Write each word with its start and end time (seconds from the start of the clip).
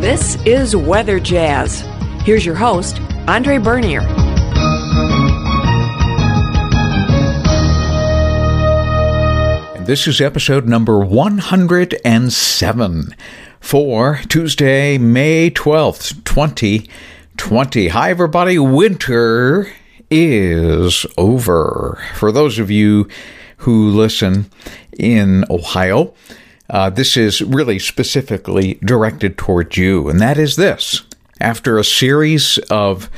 This 0.00 0.36
is 0.44 0.76
Weather 0.76 1.18
Jazz. 1.18 1.80
Here's 2.22 2.44
your 2.44 2.54
host, 2.54 3.00
Andre 3.26 3.56
Bernier. 3.56 4.02
This 9.86 10.06
is 10.06 10.20
episode 10.20 10.68
number 10.68 10.98
107 10.98 13.14
for 13.58 14.20
Tuesday, 14.28 14.98
May 14.98 15.50
12th, 15.50 16.22
2020. 16.24 17.88
Hi, 17.88 18.10
everybody. 18.10 18.58
Winter 18.58 19.72
is 20.10 21.06
over. 21.16 21.98
For 22.16 22.30
those 22.30 22.58
of 22.58 22.70
you 22.70 23.08
who 23.58 23.88
listen 23.88 24.50
in 24.98 25.46
Ohio, 25.48 26.12
uh, 26.70 26.90
this 26.90 27.16
is 27.16 27.42
really 27.42 27.78
specifically 27.78 28.74
directed 28.84 29.38
towards 29.38 29.76
you, 29.76 30.08
and 30.08 30.20
that 30.20 30.38
is 30.38 30.56
this. 30.56 31.02
After 31.40 31.78
a 31.78 31.84
series 31.84 32.58
of 32.70 33.10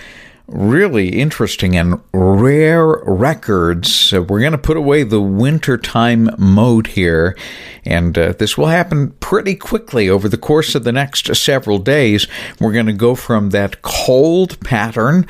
really 0.49 1.21
interesting 1.21 1.77
and 1.77 2.01
rare 2.13 2.87
records. 3.05 4.13
Uh, 4.13 4.23
we're 4.23 4.41
going 4.41 4.53
to 4.53 4.59
put 4.59 4.77
away 4.77 5.03
the 5.03 5.21
wintertime 5.21 6.31
mode 6.39 6.89
here, 6.89 7.37
and 7.85 8.17
uh, 8.17 8.33
this 8.33 8.57
will 8.57 8.67
happen 8.67 9.11
pretty 9.21 9.55
quickly 9.55 10.09
over 10.09 10.29
the 10.29 10.39
course 10.39 10.75
of 10.75 10.85
the 10.85 10.93
next 10.93 11.35
several 11.37 11.79
days. 11.79 12.27
We're 12.59 12.73
going 12.73 12.87
to 12.87 12.93
go 12.95 13.15
from 13.15 13.51
that 13.51 13.83
cold 13.83 14.59
pattern. 14.61 15.27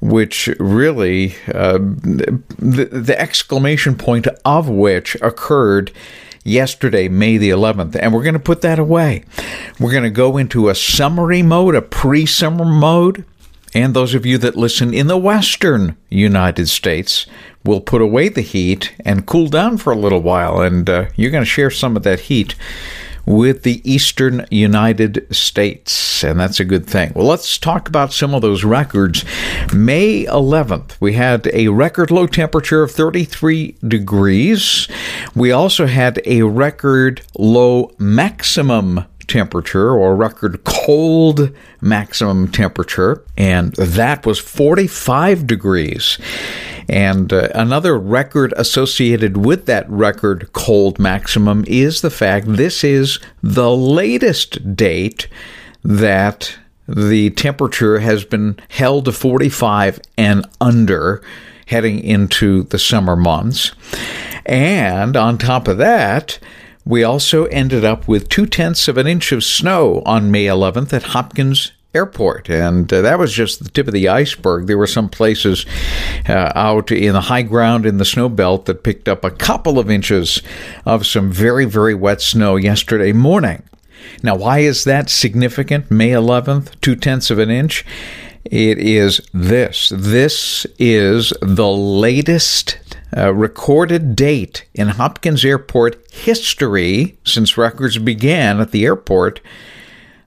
Which 0.00 0.48
really, 0.58 1.36
uh, 1.54 1.78
the, 1.78 2.88
the 2.90 3.14
exclamation 3.16 3.94
point 3.94 4.26
of 4.44 4.68
which 4.68 5.14
occurred 5.22 5.92
yesterday, 6.44 7.08
May 7.08 7.36
the 7.36 7.50
11th, 7.50 7.96
and 8.00 8.12
we're 8.12 8.22
going 8.22 8.34
to 8.34 8.40
put 8.40 8.62
that 8.62 8.78
away. 8.78 9.24
We're 9.78 9.92
going 9.92 10.02
to 10.04 10.10
go 10.10 10.36
into 10.36 10.68
a 10.68 10.74
summery 10.74 11.42
mode, 11.42 11.74
a 11.74 11.82
pre 11.82 12.26
summer 12.26 12.64
mode. 12.64 13.24
And 13.74 13.94
those 13.94 14.14
of 14.14 14.26
you 14.26 14.36
that 14.38 14.54
listen 14.54 14.92
in 14.92 15.06
the 15.06 15.16
western 15.16 15.96
United 16.10 16.68
States 16.68 17.26
will 17.64 17.80
put 17.80 18.02
away 18.02 18.28
the 18.28 18.42
heat 18.42 18.92
and 19.04 19.26
cool 19.26 19.48
down 19.48 19.78
for 19.78 19.92
a 19.92 19.98
little 19.98 20.20
while. 20.20 20.60
And 20.60 20.90
uh, 20.90 21.06
you're 21.16 21.30
going 21.30 21.44
to 21.44 21.48
share 21.48 21.70
some 21.70 21.96
of 21.96 22.02
that 22.02 22.20
heat 22.20 22.54
with 23.26 23.62
the 23.62 23.80
eastern 23.90 24.46
United 24.50 25.26
States, 25.34 26.24
and 26.24 26.38
that's 26.40 26.60
a 26.60 26.64
good 26.64 26.86
thing. 26.86 27.12
Well, 27.14 27.26
let's 27.26 27.58
talk 27.58 27.88
about 27.88 28.12
some 28.12 28.34
of 28.34 28.42
those 28.42 28.64
records. 28.64 29.24
May 29.72 30.24
11th, 30.24 30.96
we 31.00 31.14
had 31.14 31.48
a 31.52 31.68
record 31.68 32.10
low 32.10 32.26
temperature 32.26 32.82
of 32.82 32.90
33 32.90 33.76
degrees. 33.86 34.88
We 35.34 35.52
also 35.52 35.86
had 35.86 36.20
a 36.24 36.42
record 36.42 37.22
low 37.38 37.92
maximum 37.98 39.04
temperature 39.28 39.90
or 39.90 40.14
record 40.14 40.64
cold 40.64 41.50
maximum 41.80 42.48
temperature, 42.48 43.24
and 43.36 43.72
that 43.74 44.26
was 44.26 44.38
45 44.38 45.46
degrees. 45.46 46.18
And 46.92 47.32
uh, 47.32 47.48
another 47.54 47.98
record 47.98 48.52
associated 48.54 49.38
with 49.38 49.64
that 49.64 49.88
record 49.88 50.52
cold 50.52 50.98
maximum 50.98 51.64
is 51.66 52.02
the 52.02 52.10
fact 52.10 52.46
this 52.46 52.84
is 52.84 53.18
the 53.42 53.74
latest 53.74 54.76
date 54.76 55.26
that 55.82 56.58
the 56.86 57.30
temperature 57.30 58.00
has 58.00 58.26
been 58.26 58.58
held 58.68 59.06
to 59.06 59.12
45 59.12 60.00
and 60.18 60.46
under 60.60 61.22
heading 61.64 61.98
into 61.98 62.64
the 62.64 62.78
summer 62.78 63.16
months. 63.16 63.72
And 64.44 65.16
on 65.16 65.38
top 65.38 65.68
of 65.68 65.78
that, 65.78 66.38
we 66.84 67.02
also 67.02 67.46
ended 67.46 67.86
up 67.86 68.06
with 68.06 68.28
two 68.28 68.44
tenths 68.44 68.86
of 68.86 68.98
an 68.98 69.06
inch 69.06 69.32
of 69.32 69.42
snow 69.42 70.02
on 70.04 70.30
May 70.30 70.44
11th 70.44 70.92
at 70.92 71.04
Hopkins 71.04 71.72
Airport, 71.94 72.48
and 72.48 72.90
uh, 72.90 73.02
that 73.02 73.18
was 73.18 73.32
just 73.32 73.62
the 73.62 73.70
tip 73.70 73.86
of 73.86 73.92
the 73.92 74.08
iceberg. 74.08 74.66
There 74.66 74.78
were 74.78 74.86
some 74.86 75.08
places 75.10 75.66
uh, 76.26 76.52
out 76.54 76.90
in 76.90 77.12
the 77.12 77.20
high 77.22 77.42
ground 77.42 77.84
in 77.84 77.98
the 77.98 78.04
snow 78.04 78.30
belt 78.30 78.64
that 78.66 78.82
picked 78.82 79.08
up 79.08 79.24
a 79.24 79.30
couple 79.30 79.78
of 79.78 79.90
inches 79.90 80.42
of 80.86 81.06
some 81.06 81.30
very, 81.30 81.66
very 81.66 81.94
wet 81.94 82.22
snow 82.22 82.56
yesterday 82.56 83.12
morning. 83.12 83.62
Now, 84.22 84.36
why 84.36 84.60
is 84.60 84.84
that 84.84 85.10
significant? 85.10 85.90
May 85.90 86.10
11th, 86.10 86.80
two 86.80 86.96
tenths 86.96 87.30
of 87.30 87.38
an 87.38 87.50
inch. 87.50 87.84
It 88.44 88.78
is 88.78 89.20
this. 89.32 89.92
This 89.94 90.66
is 90.78 91.32
the 91.40 91.70
latest 91.70 92.78
uh, 93.16 93.32
recorded 93.32 94.16
date 94.16 94.64
in 94.74 94.88
Hopkins 94.88 95.44
Airport 95.44 95.96
history 96.10 97.18
since 97.24 97.58
records 97.58 97.98
began 97.98 98.60
at 98.60 98.70
the 98.70 98.84
airport 98.84 99.40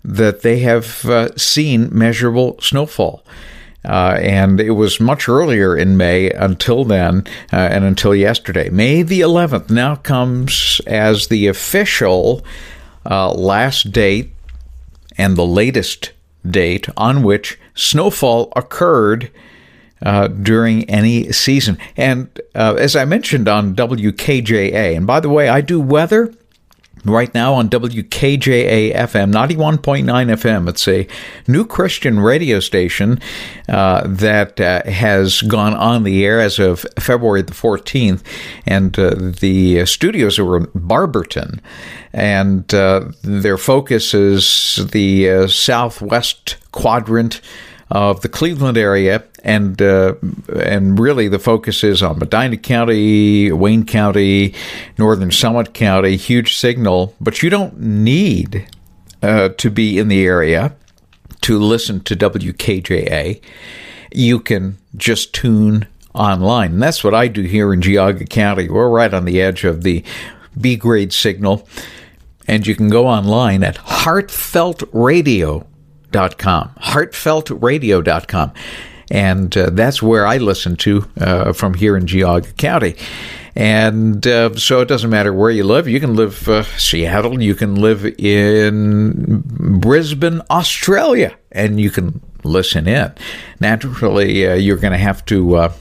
that 0.05 0.41
they 0.41 0.59
have 0.59 1.05
uh, 1.05 1.35
seen 1.35 1.89
measurable 1.91 2.57
snowfall. 2.61 3.23
Uh, 3.83 4.17
and 4.19 4.59
it 4.59 4.71
was 4.71 4.99
much 4.99 5.29
earlier 5.29 5.77
in 5.77 5.95
May 5.95 6.31
until 6.31 6.83
then 6.83 7.23
uh, 7.53 7.57
and 7.57 7.83
until 7.83 8.15
yesterday. 8.15 8.69
May 8.69 9.03
the 9.03 9.21
11th 9.21 9.69
now 9.69 9.95
comes 9.95 10.81
as 10.87 11.27
the 11.27 11.47
official 11.47 12.43
uh, 13.09 13.31
last 13.31 13.91
date 13.91 14.31
and 15.17 15.35
the 15.35 15.45
latest 15.45 16.11
date 16.49 16.87
on 16.97 17.21
which 17.21 17.59
snowfall 17.75 18.51
occurred 18.55 19.31
uh, 20.03 20.27
during 20.27 20.89
any 20.89 21.31
season. 21.31 21.77
And 21.95 22.29
uh, 22.53 22.75
as 22.77 22.95
I 22.95 23.05
mentioned 23.05 23.47
on 23.47 23.75
WKJA, 23.75 24.95
and 24.97 25.05
by 25.07 25.19
the 25.19 25.29
way, 25.29 25.47
I 25.47 25.61
do 25.61 25.79
weather 25.79 26.33
right 27.05 27.33
now 27.33 27.53
on 27.53 27.69
WKJA 27.69 28.93
FM 28.95 29.31
91.9 29.31 30.05
FM. 30.05 30.67
It's 30.67 30.87
a 30.87 31.07
new 31.47 31.65
Christian 31.65 32.19
radio 32.19 32.59
station 32.59 33.19
uh, 33.69 34.05
that 34.07 34.59
uh, 34.59 34.83
has 34.83 35.41
gone 35.43 35.73
on 35.73 36.03
the 36.03 36.25
air 36.25 36.39
as 36.39 36.59
of 36.59 36.85
February 36.99 37.43
the 37.43 37.53
14th, 37.53 38.21
and 38.65 38.97
uh, 38.97 39.15
the 39.39 39.85
studios 39.85 40.39
are 40.39 40.57
in 40.57 40.67
Barberton, 40.73 41.61
and 42.13 42.73
uh, 42.73 43.11
their 43.21 43.57
focus 43.57 44.13
is 44.13 44.87
the 44.91 45.29
uh, 45.29 45.47
southwest 45.47 46.57
quadrant 46.71 47.41
of 47.91 48.21
the 48.21 48.29
Cleveland 48.29 48.77
area, 48.77 49.23
and 49.43 49.81
uh, 49.81 50.15
and 50.55 50.99
really 50.99 51.27
the 51.27 51.39
focus 51.39 51.83
is 51.83 52.01
on 52.01 52.19
Medina 52.19 52.57
County, 52.57 53.51
Wayne 53.51 53.85
County, 53.85 54.53
Northern 54.97 55.31
Summit 55.31 55.73
County. 55.73 56.15
Huge 56.15 56.55
signal, 56.55 57.13
but 57.21 57.43
you 57.43 57.49
don't 57.49 57.79
need 57.79 58.67
uh, 59.21 59.49
to 59.49 59.69
be 59.69 59.99
in 59.99 60.07
the 60.07 60.25
area 60.25 60.75
to 61.41 61.59
listen 61.59 61.99
to 62.01 62.15
WKJA. 62.15 63.39
You 64.11 64.39
can 64.39 64.77
just 64.95 65.33
tune 65.33 65.87
online, 66.13 66.73
and 66.73 66.81
that's 66.81 67.03
what 67.03 67.13
I 67.13 67.27
do 67.27 67.43
here 67.43 67.71
in 67.71 67.81
Geauga 67.81 68.27
County. 68.27 68.67
We're 68.69 68.89
right 68.89 69.13
on 69.13 69.25
the 69.25 69.41
edge 69.41 69.63
of 69.63 69.83
the 69.83 70.03
B 70.59 70.75
grade 70.75 71.13
signal. 71.13 71.67
And 72.47 72.67
you 72.67 72.75
can 72.75 72.89
go 72.89 73.07
online 73.07 73.63
at 73.63 73.77
heartfeltradio.com 73.77 75.74
heartfeltradio.com. 76.15 76.75
Heartfeltradio.com. 76.79 78.53
And 79.11 79.55
uh, 79.55 79.69
that's 79.69 80.01
where 80.01 80.25
I 80.25 80.37
listen 80.37 80.75
to 80.77 81.07
uh, 81.19 81.53
from 81.53 81.75
here 81.75 81.95
in 81.95 82.05
Geauga 82.05 82.55
County. 82.57 82.95
And 83.55 84.25
uh, 84.25 84.55
so 84.55 84.81
it 84.81 84.87
doesn't 84.87 85.09
matter 85.09 85.31
where 85.31 85.51
you 85.51 85.63
live. 85.63 85.87
You 85.87 85.99
can 85.99 86.15
live 86.15 86.49
uh, 86.49 86.63
Seattle, 86.77 87.41
you 87.41 87.55
can 87.55 87.75
live 87.75 88.05
in 88.05 89.43
Brisbane, 89.79 90.41
Australia, 90.49 91.37
and 91.51 91.79
you 91.79 91.89
can 91.89 92.19
listen 92.43 92.87
in. 92.87 93.13
Naturally, 93.59 94.45
uh, 94.47 94.55
you're 94.55 94.77
going 94.77 94.91
to 94.91 94.97
have 94.97 95.23
to 95.25 95.55
uh, 95.55 95.73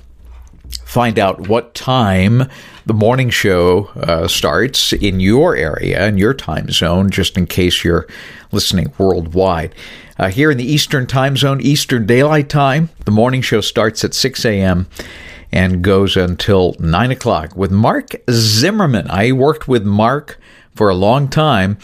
find 0.84 1.18
out 1.18 1.48
what 1.48 1.74
time 1.74 2.48
the 2.86 2.94
morning 2.94 3.30
show 3.30 3.86
uh, 3.96 4.28
starts 4.28 4.92
in 4.92 5.20
your 5.20 5.56
area, 5.56 6.06
in 6.06 6.18
your 6.18 6.34
time 6.34 6.70
zone, 6.70 7.10
just 7.10 7.36
in 7.36 7.46
case 7.46 7.84
you're 7.84 8.06
listening 8.52 8.92
worldwide. 8.98 9.74
Uh, 10.18 10.28
here 10.28 10.50
in 10.50 10.58
the 10.58 10.64
Eastern 10.64 11.06
time 11.06 11.36
zone, 11.36 11.60
Eastern 11.60 12.06
Daylight 12.06 12.48
Time, 12.48 12.88
the 13.04 13.10
morning 13.10 13.42
show 13.42 13.60
starts 13.60 14.04
at 14.04 14.14
6 14.14 14.44
a.m. 14.44 14.86
and 15.50 15.82
goes 15.82 16.16
until 16.16 16.76
9 16.78 17.10
o'clock 17.10 17.56
with 17.56 17.72
Mark 17.72 18.14
Zimmerman. 18.30 19.10
I 19.10 19.32
worked 19.32 19.66
with 19.66 19.84
Mark 19.84 20.38
for 20.74 20.88
a 20.88 20.94
long 20.94 21.28
time. 21.28 21.78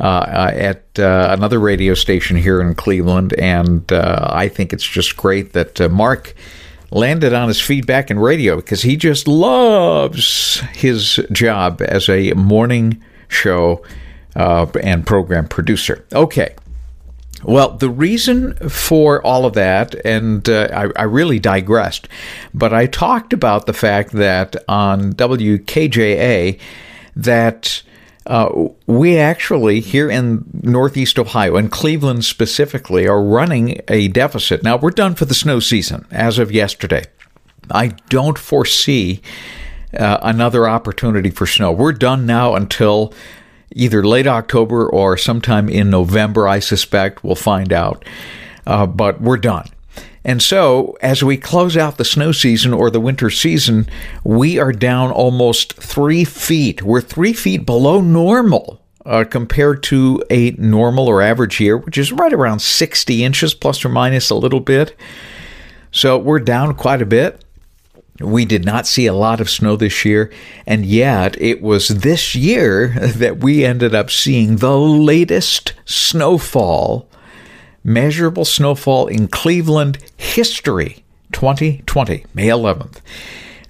Uh, 0.00 0.02
uh 0.02 0.50
at 0.54 0.98
uh, 0.98 1.28
another 1.30 1.60
radio 1.60 1.94
station 1.94 2.36
here 2.36 2.60
in 2.60 2.74
Cleveland, 2.74 3.32
and 3.34 3.92
uh, 3.92 4.28
I 4.28 4.48
think 4.48 4.72
it's 4.72 4.86
just 4.86 5.16
great 5.16 5.52
that 5.52 5.88
Mark 5.88 6.34
landed 6.94 7.32
on 7.32 7.48
his 7.48 7.60
feet 7.60 7.86
back 7.86 8.10
in 8.10 8.18
radio 8.18 8.56
because 8.56 8.82
he 8.82 8.96
just 8.96 9.28
loves 9.28 10.60
his 10.72 11.20
job 11.32 11.82
as 11.82 12.08
a 12.08 12.32
morning 12.32 13.02
show 13.28 13.82
uh, 14.36 14.66
and 14.82 15.06
program 15.06 15.46
producer. 15.46 16.04
Okay. 16.12 16.54
Well, 17.42 17.76
the 17.76 17.90
reason 17.90 18.54
for 18.70 19.20
all 19.26 19.44
of 19.44 19.52
that, 19.52 19.94
and 20.06 20.48
uh, 20.48 20.68
I, 20.72 21.00
I, 21.00 21.04
really 21.04 21.38
digressed, 21.38 22.08
but 22.54 22.72
I 22.72 22.86
talked 22.86 23.34
about 23.34 23.66
the 23.66 23.74
fact 23.74 24.12
that 24.12 24.56
on 24.66 25.12
WKJA, 25.12 26.58
that 27.16 27.82
uh, 28.26 28.68
we 28.86 29.18
actually, 29.18 29.80
here 29.80 30.10
in 30.10 30.44
Northeast 30.62 31.18
Ohio, 31.18 31.56
and 31.56 31.70
Cleveland 31.70 32.24
specifically, 32.24 33.06
are 33.06 33.22
running 33.22 33.80
a 33.88 34.08
deficit. 34.08 34.62
Now, 34.62 34.76
we're 34.76 34.90
done 34.90 35.14
for 35.14 35.26
the 35.26 35.34
snow 35.34 35.60
season 35.60 36.06
as 36.10 36.38
of 36.38 36.50
yesterday. 36.50 37.04
I 37.70 37.88
don't 38.08 38.38
foresee 38.38 39.20
uh, 39.98 40.18
another 40.22 40.68
opportunity 40.68 41.30
for 41.30 41.46
snow. 41.46 41.72
We're 41.72 41.92
done 41.92 42.26
now 42.26 42.54
until 42.54 43.12
either 43.72 44.04
late 44.04 44.26
October 44.26 44.88
or 44.88 45.16
sometime 45.16 45.68
in 45.68 45.90
November, 45.90 46.48
I 46.48 46.60
suspect. 46.60 47.24
We'll 47.24 47.34
find 47.34 47.72
out. 47.72 48.04
Uh, 48.66 48.86
but 48.86 49.20
we're 49.20 49.36
done. 49.36 49.68
And 50.24 50.42
so, 50.42 50.96
as 51.02 51.22
we 51.22 51.36
close 51.36 51.76
out 51.76 51.98
the 51.98 52.04
snow 52.04 52.32
season 52.32 52.72
or 52.72 52.90
the 52.90 53.00
winter 53.00 53.28
season, 53.28 53.86
we 54.24 54.58
are 54.58 54.72
down 54.72 55.10
almost 55.10 55.74
three 55.74 56.24
feet. 56.24 56.82
We're 56.82 57.02
three 57.02 57.34
feet 57.34 57.66
below 57.66 58.00
normal 58.00 58.80
uh, 59.04 59.24
compared 59.24 59.82
to 59.84 60.24
a 60.30 60.52
normal 60.52 61.08
or 61.08 61.20
average 61.20 61.60
year, 61.60 61.76
which 61.76 61.98
is 61.98 62.10
right 62.10 62.32
around 62.32 62.60
60 62.60 63.22
inches 63.22 63.52
plus 63.52 63.84
or 63.84 63.90
minus 63.90 64.30
a 64.30 64.34
little 64.34 64.60
bit. 64.60 64.96
So, 65.90 66.16
we're 66.16 66.38
down 66.38 66.74
quite 66.74 67.02
a 67.02 67.06
bit. 67.06 67.44
We 68.18 68.46
did 68.46 68.64
not 68.64 68.86
see 68.86 69.06
a 69.06 69.12
lot 69.12 69.42
of 69.42 69.50
snow 69.50 69.76
this 69.76 70.06
year, 70.06 70.32
and 70.66 70.86
yet 70.86 71.38
it 71.38 71.60
was 71.60 71.88
this 71.88 72.34
year 72.34 72.88
that 73.16 73.40
we 73.40 73.62
ended 73.62 73.94
up 73.94 74.10
seeing 74.10 74.56
the 74.56 74.78
latest 74.78 75.74
snowfall 75.84 77.10
measurable 77.84 78.44
snowfall 78.44 79.06
in 79.06 79.28
Cleveland 79.28 79.98
history 80.16 81.04
2020, 81.32 82.24
May 82.34 82.48
11th. 82.48 83.00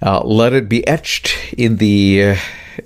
Uh, 0.00 0.20
let 0.22 0.52
it 0.52 0.68
be 0.68 0.86
etched 0.86 1.36
in 1.54 1.78
the 1.78 2.22
uh, 2.22 2.36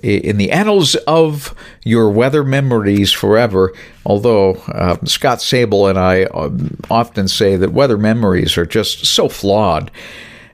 in 0.03 0.37
the 0.37 0.51
annals 0.51 0.95
of 0.95 1.53
your 1.83 2.09
weather 2.09 2.43
memories 2.43 3.11
forever. 3.11 3.73
Although 4.05 4.53
uh, 4.53 4.97
Scott 5.05 5.39
Sabol 5.39 5.89
and 5.89 5.99
I 5.99 6.23
um, 6.25 6.77
often 6.89 7.27
say 7.27 7.55
that 7.57 7.73
weather 7.73 7.97
memories 7.97 8.57
are 8.57 8.65
just 8.65 9.05
so 9.05 9.29
flawed. 9.29 9.91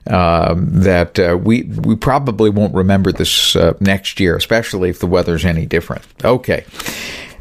Um, 0.08 0.68
that 0.82 1.18
uh, 1.18 1.36
we 1.36 1.64
we 1.64 1.96
probably 1.96 2.48
won't 2.48 2.72
remember 2.74 3.10
this 3.10 3.56
uh, 3.56 3.74
next 3.80 4.20
year, 4.20 4.36
especially 4.36 4.88
if 4.88 5.00
the 5.00 5.06
weather's 5.08 5.44
any 5.44 5.66
different. 5.66 6.04
Okay, 6.24 6.64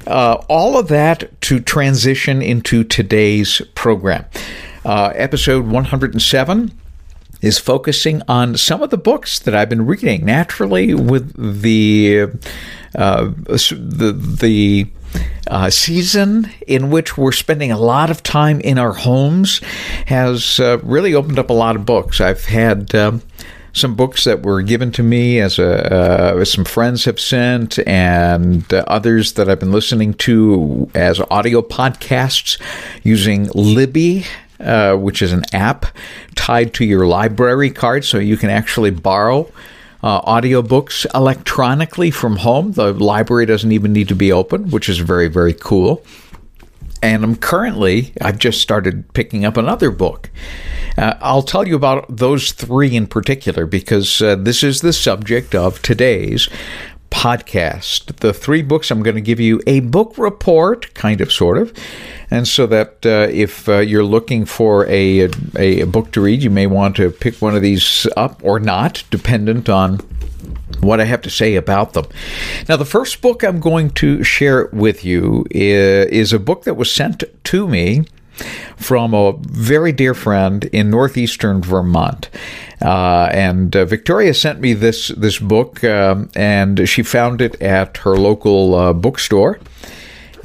uh, 0.07 0.44
all 0.48 0.78
of 0.78 0.88
that 0.90 1.42
to 1.42 1.60
transition 1.60 2.42
into 2.42 2.84
today's 2.84 3.62
program. 3.75 4.25
Uh, 4.84 5.12
episode 5.16 5.66
107 5.66 6.72
is 7.42 7.57
focusing 7.57 8.22
on 8.28 8.57
some 8.57 8.81
of 8.81 8.90
the 8.90 8.98
books 8.98 9.40
that 9.40 9.56
I've 9.56 9.69
been 9.69 9.86
reading. 9.86 10.25
Naturally, 10.25 10.94
with 10.94 11.34
the 11.62 12.28
uh, 12.96 13.31
the 13.46 14.16
the 14.40 14.88
uh, 15.48 15.69
season 15.69 16.51
in 16.68 16.90
which 16.90 17.18
we're 17.18 17.31
spending 17.31 17.72
a 17.72 17.78
lot 17.78 18.10
of 18.10 18.24
time 18.24 18.60
in 18.62 18.78
our 18.78 18.94
homes 18.94 19.60
has 20.08 20.60
uh, 20.60 20.80
really 20.84 21.13
opened 21.13 21.40
up 21.40 21.50
a 21.50 21.54
lot 21.54 21.75
of 21.75 21.86
books. 21.86 22.19
I've 22.19 22.46
had 22.46 22.94
um, 22.96 23.22
some 23.75 23.94
books 23.94 24.24
that 24.24 24.42
were 24.42 24.62
given 24.62 24.92
to 24.94 25.04
me 25.04 25.39
as 25.39 25.60
a 25.60 25.94
uh, 25.94 26.45
some 26.45 26.66
friends 26.66 27.06
have 27.06 27.19
sent, 27.19 27.77
and 27.86 28.74
uh, 28.74 28.83
others 28.88 29.33
that 29.33 29.50
I've 29.50 29.60
been 29.60 29.74
listening 29.74 30.13
to 30.16 30.89
as 30.95 31.19
audio 31.30 31.62
podcasts 31.62 32.60
using 33.04 33.50
Libby. 33.54 34.25
Uh, 34.57 34.95
which 34.95 35.22
is 35.22 35.33
an 35.33 35.44
app 35.51 35.86
tied 36.36 36.74
to 36.74 36.86
your 36.86 37.06
library 37.06 37.69
card, 37.69 38.06
so 38.06 38.18
you 38.18 38.38
can 38.38 38.50
actually 38.50 38.89
borrow 38.89 39.51
uh, 40.01 40.22
audiobooks 40.22 41.06
electronically 41.13 42.10
from 42.10 42.38
home. 42.38 42.72
The 42.72 42.94
library 42.94 43.45
doesn't 43.45 43.74
even 43.74 43.92
need 43.92 44.07
to 44.07 44.16
be 44.16 44.31
open, 44.31 44.72
which 44.72 44.88
is 44.88 45.00
very, 45.00 45.27
very 45.27 45.54
cool. 45.54 46.06
And 47.06 47.24
I'm 47.24 47.36
currently, 47.36 48.13
I've 48.19 48.40
just 48.40 48.62
started 48.62 49.13
picking 49.13 49.46
up 49.46 49.57
another 49.57 49.92
book. 49.92 50.31
Uh, 50.98 51.13
I'll 51.22 51.44
tell 51.44 51.68
you 51.68 51.75
about 51.75 52.07
those 52.10 52.52
three 52.52 52.96
in 52.96 53.06
particular 53.06 53.68
because 53.68 54.24
uh, 54.24 54.36
this 54.38 54.63
is 54.63 54.81
the 54.81 54.92
subject 54.92 55.54
of 55.54 55.80
today's 55.84 56.50
podcast. 57.12 58.16
The 58.22 58.34
three 58.34 58.63
books 58.63 58.90
I'm 58.90 59.04
going 59.04 59.18
to 59.18 59.22
give 59.22 59.40
you 59.40 59.62
a 59.68 59.81
book 59.81 60.18
report, 60.18 60.96
kind 60.96 61.22
of, 61.22 61.31
sort 61.31 61.60
of. 61.60 61.72
And 62.31 62.48
so 62.48 62.66
that 62.66 63.06
uh, 63.06 63.28
if 63.31 63.69
uh, 63.69 63.81
you're 63.81 64.04
looking 64.04 64.46
for 64.46 64.88
a, 64.88 65.30
a, 65.60 65.81
a 65.81 65.86
book 65.86 66.12
to 66.13 66.22
read, 66.22 66.42
you 66.42 66.50
may 66.50 66.66
want 66.66 66.96
to 66.96 67.12
pick 67.12 67.36
one 67.36 67.56
of 67.56 67.62
these 67.62 68.08
up 68.18 68.42
or 68.44 68.60
not, 68.60 69.04
dependent 69.12 69.69
on 69.69 70.00
what 70.82 71.00
I 71.00 71.06
have 71.06 71.22
to 71.24 71.30
say 71.30 71.56
about 71.56 71.94
them. 71.94 72.06
Now, 72.68 72.78
the 72.78 72.86
first 72.86 73.22
book 73.22 73.44
I'm 73.44 73.60
going 73.60 73.92
to 73.92 74.24
share 74.24 74.70
with 74.72 75.06
you 75.06 75.46
is, 75.52 76.34
a 76.34 76.40
book 76.40 76.64
that 76.64 76.76
was 76.76 76.92
sent 76.92 77.24
to 77.44 77.68
me 77.68 78.06
from 78.76 79.14
a 79.14 79.34
very 79.40 79.92
dear 79.92 80.14
friend 80.14 80.66
in 80.66 80.90
northeastern 80.90 81.62
Vermont. 81.62 82.30
Uh, 82.82 83.30
and 83.32 83.76
uh, 83.76 83.86
Victoria 83.86 84.34
sent 84.34 84.60
me 84.60 84.74
this 84.74 85.08
this 85.10 85.40
book, 85.40 85.84
uh, 85.84 86.26
and 86.36 86.90
she 86.90 87.02
found 87.04 87.42
it 87.42 87.62
at 87.62 87.98
her 87.98 88.18
local 88.18 88.76
uh, 88.76 88.92
bookstore. 88.92 89.60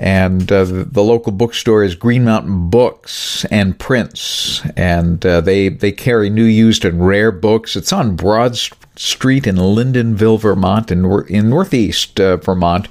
And 0.01 0.51
uh, 0.51 0.65
the 0.65 1.05
local 1.05 1.31
bookstore 1.31 1.85
is 1.85 1.95
Green 1.95 2.25
Mountain 2.25 2.71
Books 2.71 3.45
and 3.51 3.79
Prints, 3.79 4.65
and 4.75 5.25
uh, 5.27 5.43
they 5.43 5.69
they 5.69 5.93
carry 5.93 6.31
new, 6.31 6.45
used, 6.45 6.87
and 6.87 7.07
rare 7.07 7.31
books. 7.31 7.77
It's 7.77 7.93
on 7.93 8.17
Broad 8.17 8.57
Street 8.97 9.47
in 9.47 9.57
Lyndonville, 9.57 10.41
Vermont, 10.41 10.91
in 10.91 11.05
in 11.29 11.51
northeast 11.51 12.17
Vermont, 12.17 12.89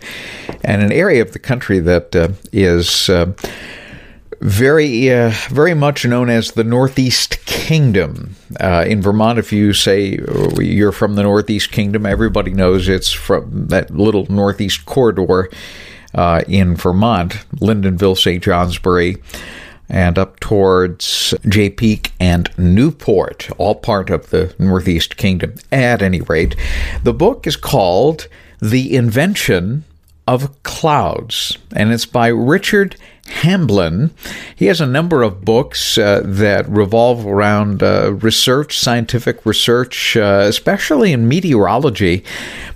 and 0.63 0.83
an 0.83 0.91
area 0.91 1.23
of 1.23 1.31
the 1.31 1.39
country 1.39 1.79
that 1.79 2.37
is 2.53 3.09
very, 4.41 5.11
uh, 5.11 5.31
very 5.49 5.73
much 5.73 6.05
known 6.05 6.29
as 6.29 6.51
the 6.51 6.63
Northeast 6.63 7.43
Kingdom. 7.45 8.35
Uh, 8.59 8.85
in 8.87 9.01
Vermont, 9.01 9.39
if 9.39 9.51
you 9.51 9.73
say 9.73 10.19
you're 10.59 10.91
from 10.91 11.15
the 11.15 11.23
Northeast 11.23 11.71
Kingdom, 11.71 12.05
everybody 12.05 12.51
knows 12.51 12.87
it's 12.87 13.11
from 13.11 13.67
that 13.67 13.91
little 13.91 14.25
Northeast 14.27 14.85
corridor 14.85 15.49
uh, 16.13 16.41
in 16.47 16.75
Vermont, 16.75 17.33
Lyndonville, 17.59 18.17
St. 18.17 18.43
Johnsbury, 18.43 19.17
and 19.89 20.19
up 20.19 20.39
towards 20.39 21.33
Jay 21.47 21.69
Peak 21.69 22.11
and 22.19 22.49
Newport, 22.57 23.49
all 23.57 23.75
part 23.75 24.09
of 24.09 24.29
the 24.29 24.53
Northeast 24.59 25.17
Kingdom. 25.17 25.55
At 25.71 26.01
any 26.01 26.21
rate, 26.21 26.55
the 27.03 27.13
book 27.13 27.47
is 27.47 27.55
called 27.55 28.27
The 28.61 28.95
Invention 28.95 29.83
of 30.29 30.61
Clouds, 30.61 31.57
and 31.75 31.91
it's 31.91 32.05
by 32.05 32.27
Richard 32.27 32.95
Hamblyn. 33.41 34.11
He 34.55 34.67
has 34.67 34.79
a 34.79 34.85
number 34.85 35.23
of 35.23 35.43
books 35.43 35.97
uh, 35.97 36.21
that 36.23 36.69
revolve 36.69 37.25
around 37.25 37.81
uh, 37.81 38.13
research, 38.13 38.77
scientific 38.77 39.43
research, 39.43 40.15
uh, 40.15 40.43
especially 40.45 41.13
in 41.13 41.27
meteorology. 41.27 42.23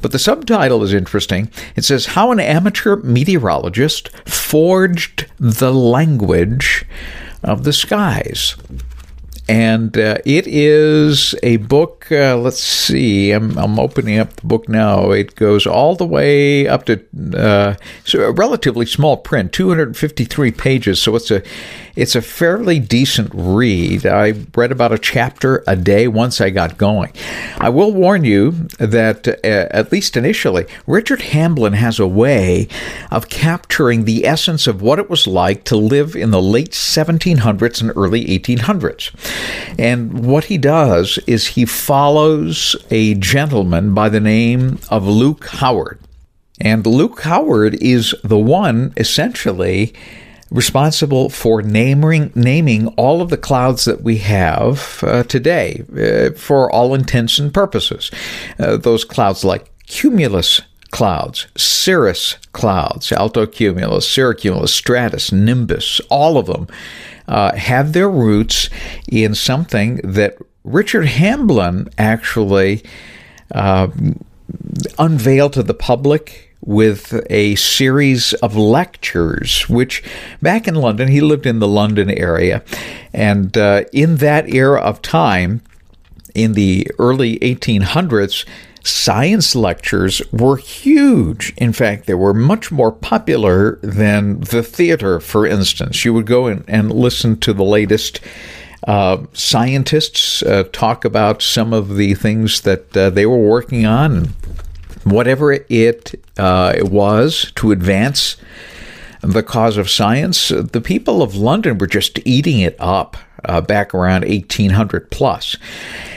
But 0.01 0.12
the 0.12 0.18
subtitle 0.18 0.82
is 0.82 0.96
interesting. 0.96 1.51
It 1.75 1.84
says 1.84 2.08
How 2.08 2.32
an 2.32 2.39
Amateur 2.39 2.96
Meteorologist 2.96 4.10
Forged 4.27 5.27
the 5.39 5.72
Language 5.72 6.86
of 7.44 7.66
the 7.66 7.74
Skies 7.74 8.56
and 9.48 9.98
uh, 9.98 10.18
it 10.26 10.48
is 10.48 11.36
a 11.44 11.58
book. 11.58 12.10
Uh, 12.12 12.38
let's 12.38 12.64
see, 12.64 13.32
I'm, 13.32 13.58
I'm, 13.58 13.80
opening 13.80 14.20
up 14.20 14.34
the 14.34 14.48
book 14.48 14.70
now. 14.70 15.12
It 15.12 15.36
goes 15.36 15.68
all 15.68 15.96
the 15.96 16.06
way 16.06 16.68
up 16.68 16.86
to 16.86 17.04
uh, 17.36 17.76
so 18.06 18.22
a 18.22 18.32
relatively 18.32 18.86
small 18.86 19.18
print, 19.18 19.52
253 19.52 20.52
pages. 20.52 21.02
So 21.02 21.16
it's 21.16 21.32
a 21.32 21.44
it's 21.96 22.16
a 22.16 22.22
fairly 22.22 22.80
decent 22.80 23.30
read. 23.34 24.06
I 24.06 24.34
read 24.56 24.72
about 24.72 24.92
a 24.92 24.98
chapter 24.98 25.64
a 25.68 25.76
day 25.76 26.08
once 26.08 26.42
I 26.42 26.50
got 26.50 26.80
going. 26.80 27.14
I 27.58 27.70
will 27.70 27.92
warn 27.92 28.24
you 28.24 28.52
that, 28.80 29.28
uh, 29.28 29.38
at 29.44 29.92
least 29.92 30.18
initially, 30.18 30.66
Richard 30.88 31.20
Hamblyn 31.20 31.76
has 31.76 32.00
a 32.00 32.08
way 32.08 32.68
of 33.12 33.30
capturing 33.30 34.06
the 34.06 34.26
essence 34.26 34.66
of 34.66 34.82
what 34.82 34.98
it 34.98 35.08
was 35.08 35.28
like 35.28 35.66
to 35.66 35.76
live 35.76 36.16
in 36.16 36.32
the 36.32 36.42
late 36.42 36.72
1700s 36.72 37.82
and 37.82 37.92
early 37.96 38.26
1800s. 38.26 39.12
And 39.78 40.25
what 40.25 40.46
he 40.46 40.58
does 40.58 41.20
is 41.28 41.48
he 41.48 41.66
follows 41.66 42.75
a 42.90 43.16
gentleman 43.16 43.94
by 43.94 44.10
the 44.10 44.20
name 44.20 44.80
of 44.90 45.08
Luke 45.08 45.46
Howard. 45.46 46.00
And 46.62 46.86
Luke 46.86 47.22
Howard 47.22 47.75
is 47.82 48.16
the 48.24 48.38
one 48.38 48.94
essentially 48.98 49.94
responsible 50.52 51.30
for 51.30 51.63
naming 51.63 52.32
naming 52.36 52.88
all 52.90 53.22
of 53.22 53.30
the 53.30 53.38
clouds 53.38 53.86
that 53.86 54.04
we 54.04 54.18
have 54.20 55.04
uh, 55.04 55.24
today 55.24 55.84
uh, 55.98 56.38
for 56.38 56.72
all 56.72 56.94
intents 56.94 57.40
and 57.40 57.52
purposes. 57.52 58.12
Uh, 58.60 58.78
those 58.78 59.04
clouds 59.04 59.44
like 59.44 59.72
cumulus 59.88 60.62
clouds, 60.92 61.48
cirrus 61.58 62.38
clouds, 62.54 63.10
altocumulus, 63.10 64.06
cirrocumulus, 64.06 64.70
stratus, 64.70 65.32
nimbus, 65.32 66.00
all 66.12 66.38
of 66.38 66.46
them 66.46 66.68
uh, 67.27 67.56
have 67.56 67.94
their 67.94 68.10
roots 68.10 68.70
in 69.08 69.36
something 69.36 69.98
that 70.03 70.38
Richard 70.63 71.08
Hamblyn 71.08 71.92
actually 71.98 72.84
uh, 73.53 73.88
unveiled 74.98 75.53
to 75.53 75.63
the 75.63 75.74
public 75.74 76.56
with 76.65 77.22
a 77.30 77.56
series 77.56 78.34
of 78.36 78.56
lectures, 78.56 79.68
which 79.68 80.01
back 80.42 80.68
in 80.68 80.75
London, 80.75 81.10
he 81.10 81.20
lived 81.20 81.46
in 81.46 81.60
the 81.60 81.68
London 81.68 82.10
area. 82.10 82.63
And 83.13 83.58
uh, 83.58 83.84
in 83.92 84.18
that 84.18 84.50
era 84.53 84.80
of 84.80 85.01
time, 85.01 85.62
in 86.34 86.53
the 86.53 86.88
early 86.98 87.38
1800s, 87.39 88.46
science 88.84 89.56
lectures 89.56 90.22
were 90.32 90.58
huge. 90.58 91.54
In 91.58 91.74
fact, 91.74 92.06
they 92.06 92.13
were 92.13 92.34
much 92.34 92.72
more 92.72 92.92
popular 92.92 93.78
than 93.82 94.42
the 94.42 94.62
theater, 94.62 95.20
for 95.20 95.48
instance. 95.48 96.04
You 96.04 96.13
would 96.13 96.25
go 96.25 96.48
in 96.48 96.66
and 96.68 96.92
listen 96.92 97.40
to 97.40 97.54
the 97.54 97.63
latest. 97.63 98.20
Uh, 98.86 99.24
scientists 99.32 100.44
uh, 100.44 100.66
talk 100.74 101.06
about 101.06 101.42
some 101.42 101.72
of 101.72 101.96
the 101.96 102.13
things 102.13 102.62
that 102.62 102.96
uh, 102.96 103.10
they 103.10 103.25
were 103.25 103.38
working 103.38 103.86
on, 103.86 104.25
whatever 105.06 105.54
it, 105.54 106.22
uh, 106.38 106.74
it 106.75 106.90
was 106.90 107.54
to 107.56 107.72
advance 107.72 108.36
the 109.22 109.44
cause 109.44 109.78
of 109.78 109.90
science. 109.90 110.50
The 110.50 110.82
people 110.82 111.22
of 111.22 111.34
London 111.36 111.78
were 111.78 111.88
just 111.88 112.20
eating 112.25 112.60
it 112.60 112.75
up 112.78 113.16
uh, 113.46 113.62
back 113.62 113.94
around 113.94 114.24
1800 114.26 115.10
plus. 115.12 115.58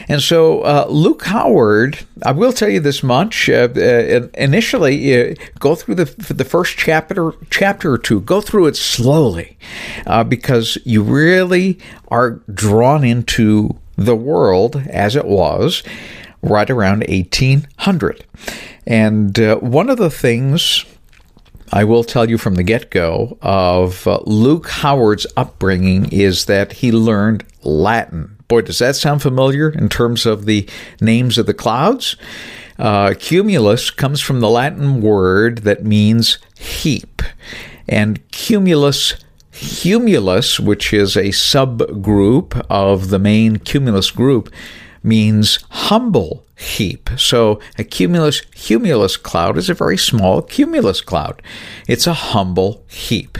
And 0.08 0.22
so, 0.22 0.60
uh, 0.60 0.86
Luke 0.88 1.24
Howard, 1.24 1.98
I 2.24 2.32
will 2.32 2.52
tell 2.52 2.68
you 2.68 2.80
this 2.80 3.02
much. 3.02 3.48
Uh, 3.48 3.68
uh 3.76 4.28
initially, 4.34 5.32
uh, 5.32 5.34
go 5.58 5.74
through 5.74 5.96
the 5.96 6.04
the 6.32 6.44
first 6.44 6.76
chapter 6.76 7.32
chapter 7.50 7.92
or 7.92 7.98
two. 7.98 8.20
Go 8.20 8.40
through 8.40 8.66
it 8.66 8.76
slowly, 8.76 9.58
uh, 10.06 10.22
because 10.22 10.78
you 10.84 11.02
really 11.02 11.78
are 12.08 12.40
drawn 12.52 13.02
into 13.04 13.76
the 13.96 14.14
world 14.14 14.76
as 14.88 15.16
it 15.16 15.24
was 15.24 15.82
right 16.42 16.70
around 16.70 17.04
1800. 17.08 18.24
And 18.86 19.36
one 19.60 19.90
of 19.90 19.98
the 19.98 20.10
things 20.10 20.84
I 21.72 21.84
will 21.84 22.04
tell 22.04 22.28
you 22.28 22.38
from 22.38 22.54
the 22.54 22.62
get 22.62 22.90
go 22.90 23.38
of 23.42 24.06
uh, 24.06 24.20
Luke 24.24 24.68
Howard's 24.68 25.26
upbringing 25.36 26.12
is 26.12 26.46
that 26.46 26.74
he 26.74 26.92
learned 26.92 27.44
Latin. 27.62 28.36
Boy, 28.48 28.62
does 28.62 28.78
that 28.78 28.94
sound 28.96 29.22
familiar 29.22 29.70
in 29.70 29.88
terms 29.88 30.26
of 30.26 30.46
the 30.46 30.68
names 31.00 31.38
of 31.38 31.46
the 31.46 31.54
clouds? 31.54 32.16
Uh, 32.78 33.14
cumulus 33.18 33.90
comes 33.90 34.20
from 34.20 34.40
the 34.40 34.48
Latin 34.48 35.00
word 35.00 35.58
that 35.58 35.84
means 35.84 36.38
heap, 36.58 37.22
and 37.88 38.30
cumulus 38.30 39.14
humilis, 39.52 40.60
which 40.60 40.92
is 40.92 41.16
a 41.16 41.28
subgroup 41.28 42.64
of 42.68 43.08
the 43.08 43.18
main 43.18 43.56
cumulus 43.56 44.10
group, 44.10 44.52
means 45.06 45.58
humble 45.70 46.44
heap. 46.56 47.10
So 47.16 47.60
a 47.78 47.84
cumulus 47.84 48.40
humilis 48.54 49.22
cloud 49.22 49.56
is 49.56 49.70
a 49.70 49.74
very 49.74 49.96
small 49.96 50.42
cumulus 50.42 51.00
cloud. 51.00 51.42
It's 51.86 52.06
a 52.06 52.14
humble 52.14 52.84
heap. 52.88 53.38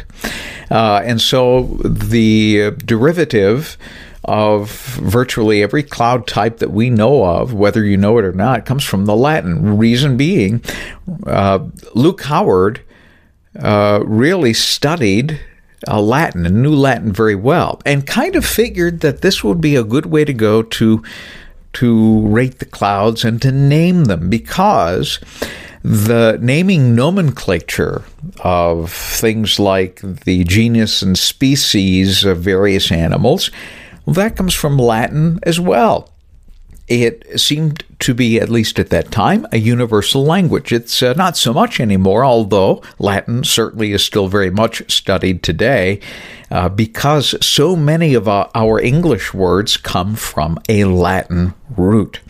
Uh, 0.70 1.02
and 1.04 1.20
so 1.20 1.78
the 1.85 2.73
derivative 2.73 3.76
of 4.25 4.70
virtually 4.70 5.62
every 5.62 5.82
cloud 5.82 6.26
type 6.26 6.58
that 6.58 6.73
we 6.73 6.90
know 6.90 7.25
of, 7.25 7.54
whether 7.54 7.85
you 7.85 7.96
know 7.96 8.18
it 8.18 8.25
or 8.25 8.32
not, 8.32 8.66
comes 8.66 8.85
from 8.85 9.06
the 9.06 9.16
Latin. 9.16 9.78
Reason 9.78 10.16
being, 10.16 10.62
uh, 11.26 11.61
Luke 11.94 12.23
Howard 12.23 12.80
uh, 13.58 14.00
really 14.04 14.52
studied 14.52 15.40
uh, 15.87 16.00
Latin 16.00 16.44
and 16.44 16.61
knew 16.62 16.75
Latin 16.75 17.12
very 17.12 17.37
well, 17.37 17.80
and 17.87 18.06
kind 18.06 18.35
of 18.35 18.44
figured 18.44 19.00
that 19.00 19.23
this 19.23 19.44
would 19.44 19.61
be 19.61 19.76
a 19.76 19.85
good 19.85 20.06
way 20.06 20.25
to 20.25 20.32
go 20.32 20.62
to 20.62 21.02
to 21.76 22.26
rate 22.26 22.59
the 22.59 22.64
clouds 22.64 23.25
and 23.25 23.40
to 23.42 23.52
name 23.52 24.04
them 24.04 24.30
because 24.30 25.21
the 25.83 26.38
naming 26.40 26.95
nomenclature 26.95 28.02
of 28.40 28.90
things 28.90 29.59
like 29.59 30.00
the 30.00 30.42
genus 30.45 31.02
and 31.02 31.18
species 31.18 32.25
of 32.25 32.38
various 32.38 32.90
animals, 32.90 33.50
well, 34.04 34.14
that 34.14 34.37
comes 34.37 34.54
from 34.54 34.78
Latin 34.78 35.38
as 35.42 35.61
well 35.61 36.11
it 36.88 37.40
seemed 37.40 37.83
to 37.99 38.14
be, 38.14 38.38
at 38.38 38.49
least 38.49 38.78
at 38.78 38.90
that 38.90 39.11
time, 39.11 39.47
a 39.50 39.59
universal 39.59 40.25
language. 40.25 40.73
It's 40.73 41.02
uh, 41.02 41.14
not 41.14 41.37
so 41.37 41.52
much 41.52 41.81
anymore, 41.81 42.25
although 42.25 42.83
Latin 42.99 43.43
certainly 43.43 43.93
is 43.93 44.05
still 44.05 44.28
very 44.28 44.50
much 44.50 44.88
studied 44.93 45.43
today 45.43 46.00
uh, 46.50 46.69
because 46.69 47.35
so 47.45 47.75
many 47.75 48.14
of 48.14 48.28
our, 48.28 48.50
our, 48.55 48.81
English 48.81 49.35
words 49.35 49.76
come 49.76 50.14
from 50.14 50.61
a 50.69 50.85
Latin 50.85 51.55
root. 51.76 52.21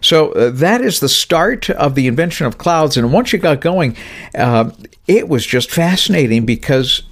So 0.00 0.30
uh, 0.32 0.50
that 0.50 0.80
is 0.80 1.00
the 1.00 1.08
start 1.08 1.68
of 1.70 1.96
the 1.96 2.06
invention 2.06 2.46
of 2.46 2.58
clouds. 2.58 2.96
And 2.96 3.12
once 3.12 3.32
you 3.32 3.40
got 3.40 3.60
going, 3.60 3.96
uh, 4.36 4.70
it 5.08 5.28
was 5.28 5.44
just 5.44 5.72
fascinating 5.72 6.46
because 6.46 7.02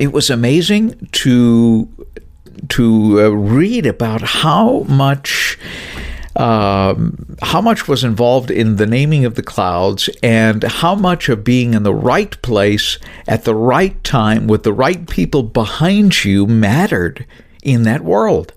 it 0.00 0.12
was 0.12 0.30
amazing 0.30 1.08
to 1.12 1.88
to 2.68 3.20
uh, 3.20 3.28
read 3.28 3.86
about 3.86 4.20
how 4.20 4.80
much 4.80 5.58
um, 6.40 7.36
how 7.42 7.60
much 7.60 7.86
was 7.86 8.02
involved 8.02 8.50
in 8.50 8.76
the 8.76 8.86
naming 8.86 9.26
of 9.26 9.34
the 9.34 9.42
clouds 9.42 10.08
and 10.22 10.62
how 10.62 10.94
much 10.94 11.28
of 11.28 11.44
being 11.44 11.74
in 11.74 11.82
the 11.82 11.94
right 11.94 12.40
place 12.40 12.98
at 13.28 13.44
the 13.44 13.54
right 13.54 14.02
time 14.02 14.46
with 14.46 14.62
the 14.62 14.72
right 14.72 15.06
people 15.06 15.42
behind 15.42 16.24
you 16.24 16.46
mattered 16.46 17.26
in 17.62 17.82
that 17.84 18.02
world. 18.02 18.52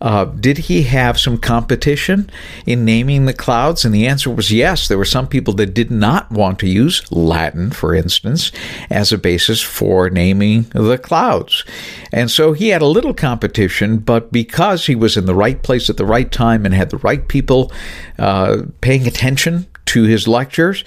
Uh, 0.00 0.26
did 0.26 0.58
he 0.58 0.82
have 0.82 1.18
some 1.18 1.38
competition 1.38 2.28
in 2.66 2.84
naming 2.84 3.24
the 3.24 3.32
clouds? 3.32 3.84
And 3.84 3.94
the 3.94 4.06
answer 4.06 4.30
was 4.30 4.52
yes. 4.52 4.88
There 4.88 4.98
were 4.98 5.04
some 5.04 5.26
people 5.26 5.54
that 5.54 5.74
did 5.74 5.90
not 5.90 6.30
want 6.30 6.58
to 6.58 6.68
use 6.68 7.10
Latin, 7.10 7.70
for 7.70 7.94
instance, 7.94 8.52
as 8.90 9.10
a 9.10 9.18
basis 9.18 9.62
for 9.62 10.10
naming 10.10 10.64
the 10.74 10.98
clouds. 10.98 11.64
And 12.12 12.30
so 12.30 12.52
he 12.52 12.68
had 12.68 12.82
a 12.82 12.86
little 12.86 13.14
competition, 13.14 13.98
but 13.98 14.32
because 14.32 14.86
he 14.86 14.94
was 14.94 15.16
in 15.16 15.26
the 15.26 15.34
right 15.34 15.62
place 15.62 15.88
at 15.88 15.96
the 15.96 16.04
right 16.04 16.30
time 16.30 16.66
and 16.66 16.74
had 16.74 16.90
the 16.90 16.98
right 16.98 17.26
people 17.26 17.72
uh, 18.18 18.64
paying 18.82 19.06
attention 19.06 19.66
to 19.86 20.02
his 20.04 20.28
lectures, 20.28 20.84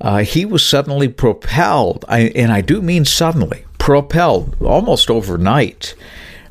uh, 0.00 0.18
he 0.18 0.46
was 0.46 0.64
suddenly 0.64 1.08
propelled, 1.08 2.04
I, 2.08 2.20
and 2.34 2.52
I 2.52 2.60
do 2.60 2.80
mean 2.80 3.04
suddenly, 3.04 3.64
propelled 3.78 4.56
almost 4.62 5.10
overnight 5.10 5.94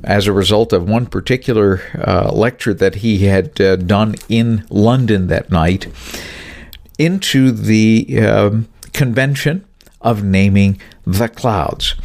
as 0.03 0.27
a 0.27 0.33
result 0.33 0.73
of 0.73 0.87
one 0.87 1.05
particular 1.05 1.81
uh, 1.95 2.31
lecture 2.31 2.73
that 2.73 2.95
he 2.95 3.25
had 3.25 3.59
uh, 3.59 3.75
done 3.75 4.15
in 4.29 4.65
London 4.69 5.27
that 5.27 5.51
night 5.51 5.87
into 6.97 7.51
the 7.51 8.19
um, 8.19 8.67
convention 8.93 9.65
of 10.01 10.23
naming 10.23 10.79
the 11.05 11.27
clouds. 11.27 11.95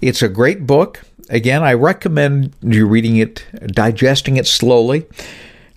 It's 0.00 0.22
a 0.22 0.28
great 0.28 0.66
book. 0.66 1.02
Again, 1.30 1.62
I 1.62 1.74
recommend 1.74 2.54
you 2.62 2.86
reading 2.86 3.16
it, 3.16 3.44
digesting 3.66 4.36
it 4.36 4.46
slowly, 4.46 5.06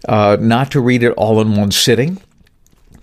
uh, 0.07 0.37
not 0.39 0.71
to 0.71 0.79
read 0.79 1.03
it 1.03 1.11
all 1.13 1.41
in 1.41 1.55
one 1.55 1.71
sitting 1.71 2.21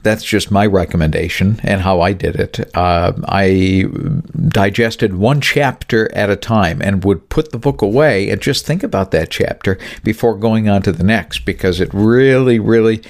that's 0.03 0.25
just 0.25 0.51
my 0.51 0.65
recommendation 0.65 1.61
and 1.63 1.81
how 1.81 2.01
I 2.01 2.13
did 2.13 2.37
it. 2.37 2.77
Uh, 2.77 3.13
I 3.27 3.85
digested 4.49 5.15
one 5.15 5.41
chapter 5.41 6.15
at 6.15 6.31
a 6.31 6.37
time 6.37 6.81
and 6.81 7.05
would 7.05 7.29
put 7.29 7.51
the 7.51 7.59
book 7.59 7.83
away 7.83 8.31
and 8.31 8.41
just 8.41 8.65
think 8.65 8.83
about 8.83 9.11
that 9.11 9.31
chapter 9.31 9.79
before 10.05 10.37
going 10.37 10.69
on 10.69 10.83
to 10.83 10.93
the 10.93 11.05
next 11.05 11.45
because 11.45 11.81
it 11.81 11.93
really, 11.93 12.59
really 12.59 13.03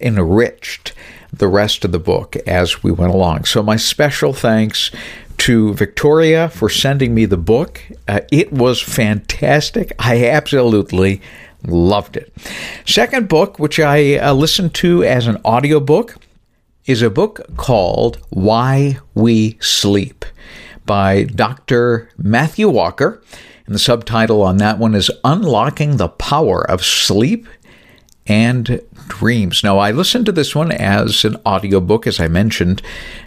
enriched 0.00 0.92
the 1.32 1.48
rest 1.48 1.84
of 1.84 1.92
the 1.92 1.98
book 1.98 2.36
as 2.46 2.82
we 2.82 2.92
went 2.92 3.12
along. 3.12 3.44
So, 3.44 3.62
my 3.62 3.76
special 3.76 4.32
thanks 4.32 4.90
to 5.38 5.74
Victoria 5.74 6.48
for 6.48 6.68
sending 6.68 7.14
me 7.14 7.26
the 7.26 7.36
book. 7.36 7.82
Uh, 8.08 8.20
it 8.32 8.52
was 8.52 8.80
fantastic. 8.80 9.92
I 9.98 10.28
absolutely 10.28 11.20
loved 11.64 12.16
it. 12.16 12.32
Second 12.86 13.28
book, 13.28 13.58
which 13.58 13.78
I 13.78 14.16
uh, 14.16 14.32
listened 14.32 14.74
to 14.74 15.04
as 15.04 15.26
an 15.26 15.36
audiobook, 15.44 16.16
is 16.86 17.02
a 17.02 17.10
book 17.10 17.40
called 17.56 18.18
Why 18.30 18.98
We 19.14 19.58
Sleep 19.60 20.24
by 20.86 21.24
Dr. 21.24 22.08
Matthew 22.16 22.68
Walker. 22.68 23.22
And 23.66 23.74
the 23.74 23.80
subtitle 23.80 24.42
on 24.42 24.58
that 24.58 24.78
one 24.78 24.94
is 24.94 25.10
Unlocking 25.24 25.96
the 25.96 26.08
Power 26.08 26.62
of 26.70 26.84
Sleep 26.84 27.48
and 28.28 28.80
Dreams. 29.08 29.64
Now, 29.64 29.78
I 29.78 29.90
listened 29.90 30.26
to 30.26 30.32
this 30.32 30.54
one 30.54 30.70
as 30.70 31.24
an 31.24 31.36
audiobook, 31.44 32.06
as 32.06 32.20
I 32.20 32.28
mentioned, 32.28 32.82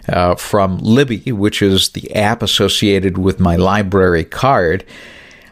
uh, 0.08 0.36
from 0.36 0.78
Libby, 0.78 1.30
which 1.30 1.60
is 1.60 1.90
the 1.90 2.14
app 2.14 2.42
associated 2.42 3.18
with 3.18 3.40
my 3.40 3.56
library 3.56 4.24
card. 4.24 4.86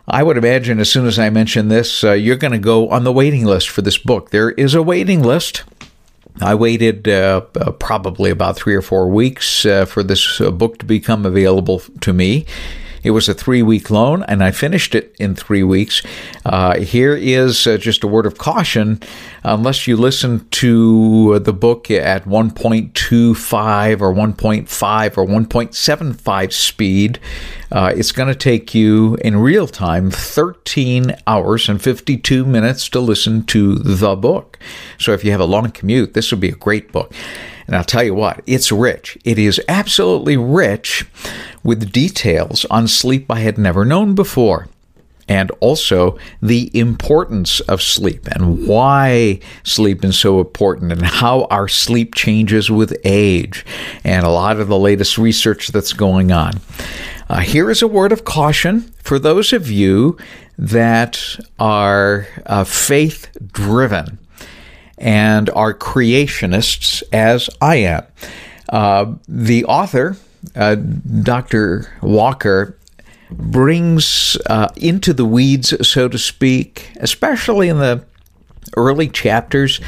I 0.06 0.22
would 0.22 0.38
imagine 0.38 0.80
as 0.80 0.90
soon 0.90 1.06
as 1.06 1.18
I 1.18 1.28
mention 1.28 1.68
this, 1.68 2.02
uh, 2.02 2.12
you're 2.12 2.36
going 2.36 2.52
to 2.52 2.58
go 2.58 2.88
on 2.88 3.04
the 3.04 3.12
waiting 3.12 3.44
list 3.44 3.68
for 3.68 3.82
this 3.82 3.98
book. 3.98 4.30
There 4.30 4.52
is 4.52 4.74
a 4.74 4.82
waiting 4.82 5.22
list. 5.22 5.64
I 6.40 6.54
waited 6.54 7.09
uh, 7.09 7.40
probably 7.78 8.30
about 8.30 8.57
three 8.57 8.75
or 8.75 8.83
four 8.83 9.09
weeks 9.09 9.66
uh, 9.66 9.85
for 9.85 10.02
this 10.02 10.40
uh, 10.40 10.50
book 10.50 10.78
to 10.78 10.87
become 10.87 11.26
available 11.26 11.80
to 12.00 12.12
me. 12.12 12.47
It 13.02 13.12
was 13.12 13.28
a 13.28 13.35
three 13.35 13.62
week 13.62 13.90
loan, 13.90 14.23
and 14.25 14.42
I 14.42 14.50
finished 14.50 14.95
it 14.95 15.14
in 15.18 15.35
three 15.35 15.62
weeks. 15.62 16.02
Uh, 16.45 16.78
here 16.80 17.14
is 17.14 17.66
uh, 17.66 17.76
just 17.78 18.04
a 18.04 18.09
word 18.09 18.26
of 18.26 18.38
caution 18.38 19.00
unless 19.54 19.86
you 19.86 19.96
listen 19.96 20.46
to 20.50 21.38
the 21.38 21.52
book 21.52 21.90
at 21.90 22.24
1.25 22.24 24.00
or 24.00 24.12
1.5 24.12 25.18
or 25.18 25.26
1.75 25.26 26.52
speed, 26.52 27.20
uh, 27.72 27.92
it's 27.96 28.12
going 28.12 28.28
to 28.28 28.34
take 28.34 28.74
you 28.74 29.16
in 29.16 29.36
real 29.36 29.66
time 29.66 30.10
13 30.10 31.16
hours 31.26 31.68
and 31.68 31.80
52 31.80 32.44
minutes 32.44 32.88
to 32.90 33.00
listen 33.00 33.44
to 33.46 33.76
the 33.76 34.16
book. 34.16 34.58
So 34.98 35.12
if 35.12 35.24
you 35.24 35.30
have 35.30 35.40
a 35.40 35.46
long 35.46 35.70
commute, 35.70 36.14
this 36.14 36.30
would 36.30 36.40
be 36.40 36.50
a 36.50 36.52
great 36.52 36.92
book. 36.92 37.12
And 37.66 37.76
I'll 37.76 37.84
tell 37.84 38.02
you 38.02 38.14
what, 38.14 38.42
it's 38.46 38.72
rich. 38.72 39.18
It 39.24 39.38
is 39.38 39.60
absolutely 39.68 40.36
rich 40.36 41.06
with 41.62 41.92
details 41.92 42.64
on 42.66 42.88
sleep 42.88 43.30
I 43.30 43.40
had 43.40 43.58
never 43.58 43.84
known 43.84 44.14
before 44.14 44.68
and 45.28 45.50
also 45.61 46.18
the 46.40 46.70
importance 46.78 47.61
of 47.61 47.82
sleep 47.82 48.26
and 48.28 48.66
why 48.66 49.40
sleep 49.62 50.04
is 50.04 50.18
so 50.18 50.40
important 50.40 50.92
and 50.92 51.04
how 51.04 51.44
our 51.44 51.68
sleep 51.68 52.14
changes 52.14 52.70
with 52.70 52.97
age 53.04 53.64
and 54.04 54.25
a 54.25 54.30
lot 54.30 54.58
of 54.58 54.68
the 54.68 54.78
latest 54.78 55.18
research 55.18 55.68
that's 55.68 55.92
going 55.92 56.32
on. 56.32 56.54
Uh, 57.28 57.40
here 57.40 57.70
is 57.70 57.82
a 57.82 57.88
word 57.88 58.11
of 58.11 58.25
caution 58.25 58.80
for 59.02 59.18
those 59.18 59.52
of 59.52 59.70
you 59.70 60.16
that 60.56 61.38
are 61.58 62.26
uh, 62.47 62.64
faith 62.64 63.28
driven 63.52 64.18
and 64.97 65.49
are 65.50 65.75
creationists, 65.75 67.02
as 67.12 67.49
I 67.61 67.76
am. 67.76 68.04
Uh, 68.68 69.14
the 69.28 69.64
author, 69.66 70.16
uh, 70.56 70.75
Dr. 70.75 71.90
Walker, 72.02 72.77
brings 73.30 74.37
uh, 74.47 74.68
into 74.76 75.12
the 75.12 75.25
weeds, 75.25 75.75
so 75.87 76.08
to 76.08 76.18
speak, 76.18 76.92
especially 77.00 77.68
in 77.68 77.78
the 77.78 78.04
early 78.76 79.08
chapters, 79.08 79.80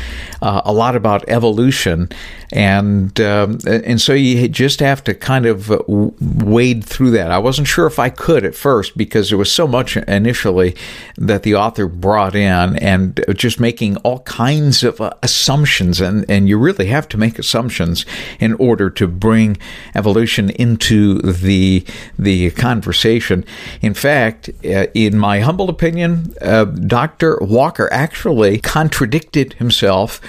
uh, 0.43 0.63
a 0.65 0.73
lot 0.73 0.97
about 0.97 1.29
evolution, 1.29 2.09
and 2.53 3.21
um, 3.21 3.59
and 3.67 4.01
so 4.01 4.13
you 4.13 4.49
just 4.49 4.81
have 4.81 5.05
to 5.05 5.15
kind 5.15 5.47
of 5.47 5.71
wade 5.89 6.85
through 6.85 7.11
that. 7.13 7.31
I 7.31 7.39
wasn't 7.39 7.69
sure 7.69 7.87
if 7.87 7.99
I 7.99 8.11
could 8.11 8.45
at 8.45 8.55
first 8.55 8.97
because 8.97 9.29
there 9.29 9.39
was 9.39 9.53
so 9.53 9.67
much 9.67 9.97
initially 9.97 10.77
that 11.17 11.43
the 11.43 11.55
author 11.55 11.87
brought 11.87 12.35
in, 12.35 12.77
and 12.77 13.23
just 13.35 13.61
making 13.61 13.97
all 13.99 14.21
kinds 14.21 14.83
of 14.83 15.01
uh, 15.01 15.13
assumptions, 15.23 16.01
and 16.01 16.29
and 16.29 16.49
you 16.49 16.59
really 16.59 16.87
have 16.87 17.09
to 17.09 17.19
make 17.19 17.39
assumptions 17.39 18.05
in 18.39 18.55
order 18.55 18.91
to 18.91 19.07
bring 19.07 19.57
evolution 19.95 20.51
into 20.51 21.19
the 21.21 21.85
the 22.19 22.51
conversation. 22.53 23.45
In 23.81 23.95
fact, 23.95 24.51
uh, 24.65 24.87
in 24.95 25.19
my 25.19 25.41
humble 25.41 25.69
opinion, 25.69 26.35
uh, 26.41 26.65
Dr. 26.65 27.39
Walker 27.41 27.89
actually 27.93 28.59
contradicted 28.71 29.55
himself 29.55 30.21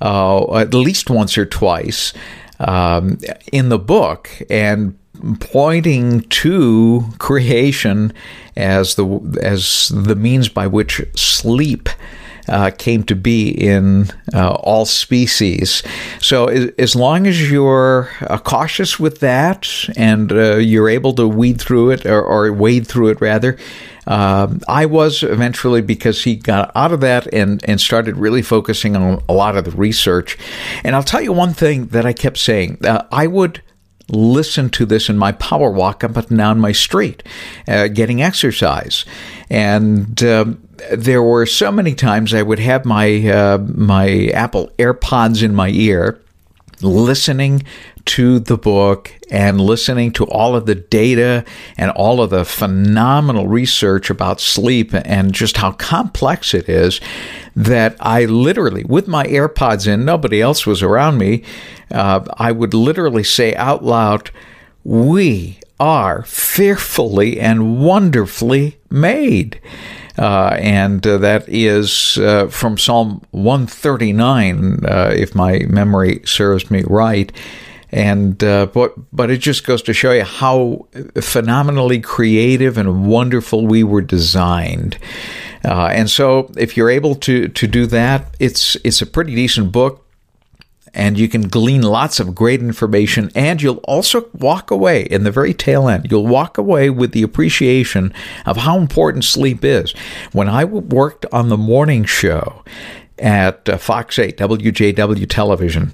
uh, 0.00 0.56
at 0.56 0.72
least 0.72 1.10
once 1.10 1.36
or 1.36 1.44
twice 1.44 2.14
um, 2.58 3.18
in 3.52 3.68
the 3.68 3.78
book 3.78 4.30
and 4.48 4.98
pointing 5.38 6.22
to 6.22 7.04
creation 7.18 8.10
as 8.56 8.94
the 8.94 9.04
as 9.42 9.92
the 9.94 10.16
means 10.16 10.48
by 10.48 10.66
which 10.66 11.02
sleep 11.14 11.90
uh, 12.48 12.70
came 12.70 13.02
to 13.02 13.14
be 13.14 13.50
in 13.50 14.08
uh, 14.34 14.54
all 14.54 14.86
species. 14.86 15.82
So, 16.20 16.46
as, 16.46 16.70
as 16.78 16.96
long 16.96 17.26
as 17.26 17.50
you're 17.50 18.08
uh, 18.22 18.38
cautious 18.38 18.98
with 18.98 19.20
that 19.20 19.68
and 19.96 20.32
uh, 20.32 20.56
you're 20.56 20.88
able 20.88 21.12
to 21.14 21.28
weed 21.28 21.60
through 21.60 21.90
it 21.90 22.06
or, 22.06 22.22
or 22.22 22.50
wade 22.52 22.86
through 22.86 23.08
it 23.08 23.20
rather, 23.20 23.58
um, 24.10 24.60
I 24.66 24.86
was 24.86 25.22
eventually 25.22 25.80
because 25.80 26.24
he 26.24 26.34
got 26.34 26.72
out 26.74 26.92
of 26.92 27.00
that 27.00 27.32
and, 27.32 27.64
and 27.68 27.80
started 27.80 28.16
really 28.16 28.42
focusing 28.42 28.96
on 28.96 29.22
a 29.28 29.32
lot 29.32 29.56
of 29.56 29.64
the 29.64 29.70
research. 29.70 30.36
And 30.82 30.96
I'll 30.96 31.04
tell 31.04 31.20
you 31.20 31.32
one 31.32 31.54
thing 31.54 31.86
that 31.86 32.04
I 32.04 32.12
kept 32.12 32.36
saying 32.36 32.84
uh, 32.84 33.06
I 33.12 33.28
would 33.28 33.62
listen 34.08 34.68
to 34.70 34.84
this 34.84 35.08
in 35.08 35.16
my 35.16 35.30
power 35.30 35.70
walk 35.70 36.02
up 36.02 36.16
and 36.16 36.36
down 36.36 36.58
my 36.58 36.72
street, 36.72 37.22
uh, 37.68 37.86
getting 37.86 38.20
exercise. 38.20 39.04
And 39.48 40.20
um, 40.24 40.60
there 40.92 41.22
were 41.22 41.46
so 41.46 41.70
many 41.70 41.94
times 41.94 42.34
I 42.34 42.42
would 42.42 42.58
have 42.58 42.84
my 42.84 43.28
uh, 43.28 43.58
my 43.58 44.26
Apple 44.34 44.72
AirPods 44.76 45.44
in 45.44 45.54
my 45.54 45.68
ear, 45.68 46.20
listening 46.82 47.62
to 48.06 48.38
the 48.38 48.56
book 48.56 49.12
and 49.30 49.60
listening 49.60 50.12
to 50.12 50.24
all 50.24 50.56
of 50.56 50.66
the 50.66 50.74
data 50.74 51.44
and 51.76 51.90
all 51.92 52.20
of 52.20 52.30
the 52.30 52.44
phenomenal 52.44 53.46
research 53.46 54.10
about 54.10 54.40
sleep 54.40 54.90
and 54.92 55.32
just 55.32 55.58
how 55.58 55.72
complex 55.72 56.54
it 56.54 56.68
is 56.68 57.00
that 57.54 57.96
I 58.00 58.24
literally, 58.24 58.84
with 58.84 59.06
my 59.06 59.24
AirPods 59.24 59.86
in, 59.86 60.04
nobody 60.04 60.40
else 60.40 60.66
was 60.66 60.82
around 60.82 61.18
me, 61.18 61.42
uh, 61.90 62.24
I 62.36 62.52
would 62.52 62.74
literally 62.74 63.24
say 63.24 63.54
out 63.54 63.84
loud, 63.84 64.30
We 64.82 65.60
are 65.80 66.22
fearfully 66.24 67.40
and 67.40 67.80
wonderfully 67.80 68.78
made. 68.90 69.58
Uh, 70.18 70.56
and 70.60 71.06
uh, 71.06 71.16
that 71.16 71.48
is 71.48 72.18
uh, 72.18 72.46
from 72.48 72.76
Psalm 72.76 73.22
139, 73.30 74.84
uh, 74.84 75.14
if 75.16 75.34
my 75.34 75.60
memory 75.60 76.20
serves 76.26 76.70
me 76.70 76.84
right. 76.86 77.32
And 77.92 78.44
uh, 78.44 78.66
but 78.66 78.94
but 79.12 79.30
it 79.30 79.38
just 79.38 79.66
goes 79.66 79.82
to 79.82 79.92
show 79.92 80.12
you 80.12 80.22
how 80.22 80.86
phenomenally 81.20 81.98
creative 82.00 82.78
and 82.78 83.04
wonderful 83.08 83.66
we 83.66 83.82
were 83.82 84.02
designed. 84.02 84.96
Uh, 85.64 85.86
and 85.86 86.08
so, 86.08 86.52
if 86.56 86.76
you're 86.76 86.90
able 86.90 87.16
to 87.16 87.48
to 87.48 87.66
do 87.66 87.86
that, 87.86 88.32
it's 88.38 88.76
it's 88.84 89.02
a 89.02 89.06
pretty 89.06 89.34
decent 89.34 89.72
book 89.72 90.06
and 90.94 91.18
you 91.18 91.28
can 91.28 91.42
glean 91.42 91.82
lots 91.82 92.20
of 92.20 92.34
great 92.34 92.60
information 92.60 93.30
and 93.34 93.62
you'll 93.62 93.76
also 93.84 94.28
walk 94.32 94.70
away 94.70 95.02
in 95.02 95.24
the 95.24 95.30
very 95.30 95.54
tail 95.54 95.88
end 95.88 96.06
you'll 96.10 96.26
walk 96.26 96.58
away 96.58 96.90
with 96.90 97.12
the 97.12 97.22
appreciation 97.22 98.12
of 98.46 98.58
how 98.58 98.78
important 98.78 99.24
sleep 99.24 99.64
is 99.64 99.92
when 100.32 100.48
i 100.48 100.64
worked 100.64 101.26
on 101.32 101.48
the 101.48 101.56
morning 101.56 102.04
show 102.04 102.62
at 103.20 103.68
uh, 103.68 103.76
Fox 103.76 104.18
8, 104.18 104.36
WJW 104.38 105.28
television. 105.28 105.92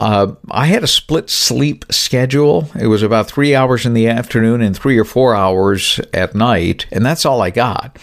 Uh, 0.00 0.34
I 0.50 0.66
had 0.66 0.82
a 0.82 0.88
split 0.88 1.30
sleep 1.30 1.84
schedule. 1.90 2.70
It 2.80 2.86
was 2.86 3.02
about 3.02 3.28
three 3.28 3.54
hours 3.54 3.86
in 3.86 3.94
the 3.94 4.08
afternoon 4.08 4.62
and 4.62 4.76
three 4.76 4.98
or 4.98 5.04
four 5.04 5.34
hours 5.34 6.00
at 6.12 6.34
night, 6.34 6.86
and 6.90 7.04
that's 7.04 7.24
all 7.24 7.42
I 7.42 7.50
got. 7.50 7.98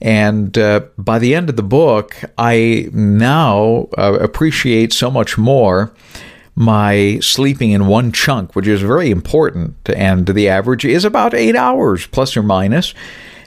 And 0.00 0.56
uh, 0.56 0.82
by 0.96 1.18
the 1.18 1.34
end 1.34 1.48
of 1.48 1.56
the 1.56 1.62
book, 1.62 2.16
I 2.36 2.88
now 2.92 3.88
uh, 3.96 4.18
appreciate 4.20 4.92
so 4.92 5.10
much 5.10 5.36
more 5.36 5.92
my 6.54 7.20
sleeping 7.20 7.70
in 7.70 7.86
one 7.86 8.10
chunk, 8.10 8.56
which 8.56 8.66
is 8.66 8.82
very 8.82 9.10
important. 9.10 9.76
And 9.88 10.26
the 10.26 10.48
average 10.48 10.84
is 10.84 11.04
about 11.04 11.32
eight 11.32 11.54
hours, 11.54 12.06
plus 12.06 12.36
or 12.36 12.42
minus. 12.42 12.94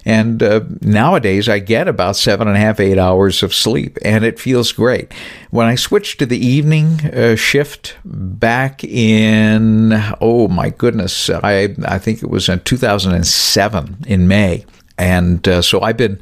And 0.06 0.42
uh, 0.42 0.62
nowadays, 0.82 1.48
I 1.48 1.60
get 1.60 1.88
about 1.88 2.16
seven 2.16 2.48
and 2.48 2.58
a 2.58 2.60
half, 2.60 2.80
eight 2.80 2.98
hours 2.98 3.44
of 3.44 3.54
sleep, 3.54 3.98
and 4.04 4.24
it 4.24 4.40
feels 4.40 4.72
great. 4.72 5.14
When 5.52 5.68
I 5.68 5.76
switched 5.76 6.20
to 6.20 6.26
the 6.26 6.44
evening 6.44 7.06
uh, 7.06 7.36
shift 7.36 7.98
back 8.04 8.84
in, 8.84 9.92
oh 10.20 10.48
my 10.48 10.70
goodness, 10.70 11.30
I, 11.30 11.76
I 11.86 12.00
think 12.00 12.24
it 12.24 12.30
was 12.30 12.50
in 12.50 12.62
2007 12.62 14.06
in 14.08 14.28
May. 14.28 14.66
And 14.98 15.48
uh, 15.48 15.62
so 15.62 15.82
I've 15.82 15.98
been 15.98 16.22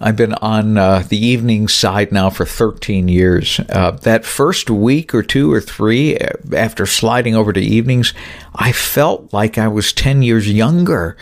I've 0.00 0.16
been 0.16 0.34
on 0.34 0.78
uh, 0.78 1.02
the 1.08 1.18
evening 1.18 1.66
side 1.66 2.12
now 2.12 2.30
for 2.30 2.44
13 2.44 3.08
years. 3.08 3.60
Uh, 3.68 3.92
that 4.02 4.24
first 4.24 4.70
week 4.70 5.12
or 5.12 5.24
two 5.24 5.52
or 5.52 5.60
three 5.60 6.16
uh, 6.16 6.28
after 6.54 6.86
sliding 6.86 7.34
over 7.34 7.52
to 7.52 7.60
evenings, 7.60 8.14
I 8.54 8.70
felt 8.70 9.32
like 9.32 9.58
I 9.58 9.66
was 9.66 9.92
10 9.92 10.22
years 10.22 10.50
younger. 10.50 11.16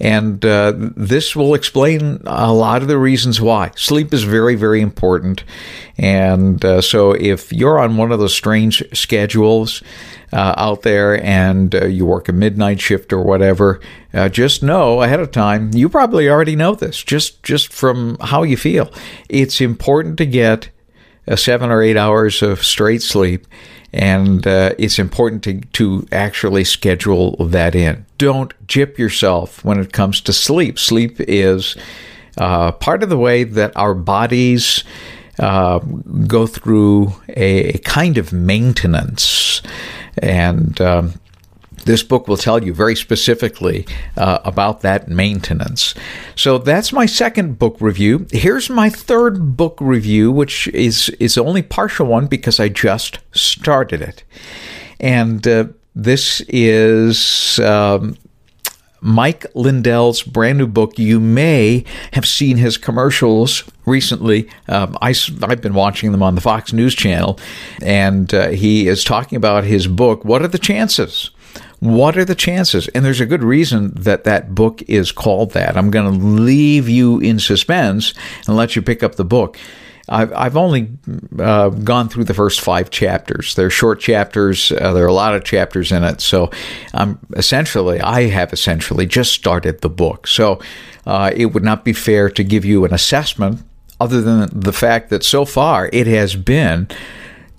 And 0.00 0.42
uh, 0.44 0.72
this 0.76 1.36
will 1.36 1.54
explain 1.54 2.22
a 2.24 2.52
lot 2.52 2.80
of 2.80 2.88
the 2.88 2.98
reasons 2.98 3.40
why. 3.40 3.72
Sleep 3.76 4.14
is 4.14 4.22
very, 4.22 4.54
very 4.54 4.80
important. 4.80 5.44
And 5.98 6.64
uh, 6.64 6.80
so 6.80 7.12
if 7.12 7.52
you're 7.52 7.78
on 7.78 7.98
one 7.98 8.10
of 8.10 8.18
those 8.18 8.34
strange 8.34 8.82
schedules, 8.96 9.82
uh, 10.32 10.54
out 10.56 10.82
there 10.82 11.22
and 11.24 11.74
uh, 11.74 11.86
you 11.86 12.06
work 12.06 12.28
a 12.28 12.32
midnight 12.32 12.80
shift 12.80 13.12
or 13.12 13.22
whatever, 13.22 13.80
uh, 14.14 14.28
just 14.28 14.62
know 14.62 15.02
ahead 15.02 15.20
of 15.20 15.30
time. 15.30 15.70
You 15.74 15.88
probably 15.88 16.28
already 16.28 16.56
know 16.56 16.74
this, 16.74 17.02
just 17.02 17.42
just 17.42 17.72
from 17.72 18.16
how 18.20 18.42
you 18.42 18.56
feel. 18.56 18.92
It's 19.28 19.60
important 19.60 20.18
to 20.18 20.26
get 20.26 20.70
a 21.26 21.36
seven 21.36 21.70
or 21.70 21.82
eight 21.82 21.96
hours 21.96 22.42
of 22.42 22.64
straight 22.64 23.02
sleep, 23.02 23.46
and 23.92 24.46
uh, 24.46 24.74
it's 24.78 24.98
important 24.98 25.42
to 25.44 25.60
to 25.60 26.06
actually 26.12 26.64
schedule 26.64 27.36
that 27.36 27.74
in. 27.74 28.06
Don't 28.20 28.52
jip 28.66 28.98
yourself 28.98 29.64
when 29.64 29.80
it 29.80 29.94
comes 29.94 30.20
to 30.20 30.32
sleep. 30.34 30.78
Sleep 30.78 31.16
is 31.20 31.74
uh, 32.36 32.72
part 32.72 33.02
of 33.02 33.08
the 33.08 33.16
way 33.16 33.44
that 33.44 33.74
our 33.76 33.94
bodies. 33.94 34.84
Uh, 35.38 35.78
go 36.26 36.46
through 36.46 37.14
a, 37.28 37.68
a, 37.68 37.78
kind 37.78 38.18
of 38.18 38.30
maintenance. 38.30 39.62
And 40.18 40.78
um, 40.82 41.14
this 41.84 42.02
book 42.02 42.28
will 42.28 42.36
tell 42.36 42.62
you 42.62 42.74
very 42.74 42.94
specifically 42.94 43.86
uh, 44.18 44.40
about 44.44 44.82
that 44.82 45.08
maintenance. 45.08 45.94
So 46.36 46.58
that's 46.58 46.92
my 46.92 47.06
second 47.06 47.58
book 47.58 47.78
review. 47.80 48.26
Here's 48.30 48.68
my 48.68 48.90
third 48.90 49.56
book 49.56 49.78
review, 49.80 50.30
which 50.30 50.68
is 50.68 51.08
is 51.20 51.38
only 51.38 51.62
partial 51.62 52.06
one 52.06 52.26
because 52.26 52.60
I 52.60 52.68
just 52.68 53.20
started 53.32 54.02
it, 54.02 54.24
and 54.98 55.46
uh, 55.46 55.64
this 56.04 56.42
is. 56.48 57.58
Um, 57.60 58.16
Mike 59.02 59.46
Lindell's 59.54 60.22
brand 60.22 60.58
new 60.58 60.66
book. 60.66 60.98
You 60.98 61.20
may 61.20 61.84
have 62.12 62.26
seen 62.26 62.58
his 62.58 62.76
commercials 62.76 63.64
recently. 63.86 64.48
Um, 64.68 64.96
I, 65.00 65.14
have 65.40 65.62
been 65.62 65.72
watching 65.72 66.12
them 66.12 66.22
on 66.22 66.34
the 66.34 66.40
Fox 66.40 66.72
News 66.72 66.94
channel, 66.94 67.38
and 67.82 68.32
uh, 68.34 68.48
he 68.48 68.88
is 68.88 69.02
talking 69.02 69.36
about 69.36 69.64
his 69.64 69.86
book. 69.86 70.24
What 70.24 70.42
are 70.42 70.48
the 70.48 70.58
chances? 70.58 71.30
What 71.80 72.18
are 72.18 72.26
the 72.26 72.34
chances? 72.34 72.88
And 72.88 73.04
there's 73.04 73.20
a 73.20 73.26
good 73.26 73.42
reason 73.42 73.92
that 73.94 74.24
that 74.24 74.54
book 74.54 74.82
is 74.82 75.12
called 75.12 75.52
that. 75.52 75.78
I'm 75.78 75.90
going 75.90 76.12
to 76.12 76.26
leave 76.26 76.88
you 76.88 77.20
in 77.20 77.38
suspense 77.38 78.12
and 78.46 78.54
let 78.54 78.76
you 78.76 78.82
pick 78.82 79.02
up 79.02 79.14
the 79.14 79.24
book. 79.24 79.58
I've, 80.10 80.32
I've 80.32 80.56
only 80.56 80.88
uh, 81.38 81.68
gone 81.68 82.08
through 82.08 82.24
the 82.24 82.34
first 82.34 82.60
five 82.60 82.90
chapters. 82.90 83.54
They're 83.54 83.70
short 83.70 84.00
chapters. 84.00 84.72
Uh, 84.72 84.92
there 84.92 85.04
are 85.04 85.08
a 85.08 85.12
lot 85.12 85.36
of 85.36 85.44
chapters 85.44 85.92
in 85.92 86.02
it. 86.02 86.20
So 86.20 86.50
I'm 86.92 87.18
essentially, 87.34 88.00
I 88.00 88.22
have 88.22 88.52
essentially 88.52 89.06
just 89.06 89.32
started 89.32 89.80
the 89.80 89.88
book. 89.88 90.26
So 90.26 90.60
uh, 91.06 91.30
it 91.34 91.46
would 91.46 91.62
not 91.62 91.84
be 91.84 91.92
fair 91.92 92.28
to 92.30 92.42
give 92.42 92.64
you 92.64 92.84
an 92.84 92.92
assessment 92.92 93.62
other 94.00 94.20
than 94.20 94.48
the 94.52 94.72
fact 94.72 95.10
that 95.10 95.22
so 95.22 95.44
far 95.44 95.88
it 95.92 96.08
has 96.08 96.34
been 96.34 96.88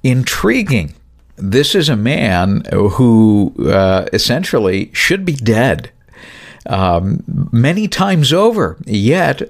intriguing. 0.04 0.94
This 1.38 1.74
is 1.74 1.88
a 1.88 1.96
man 1.96 2.64
who 2.72 3.56
uh, 3.60 4.08
essentially 4.12 4.92
should 4.94 5.24
be 5.24 5.34
dead 5.34 5.92
um, 6.68 7.24
many 7.52 7.88
times 7.88 8.32
over. 8.32 8.78
Yet, 8.86 9.42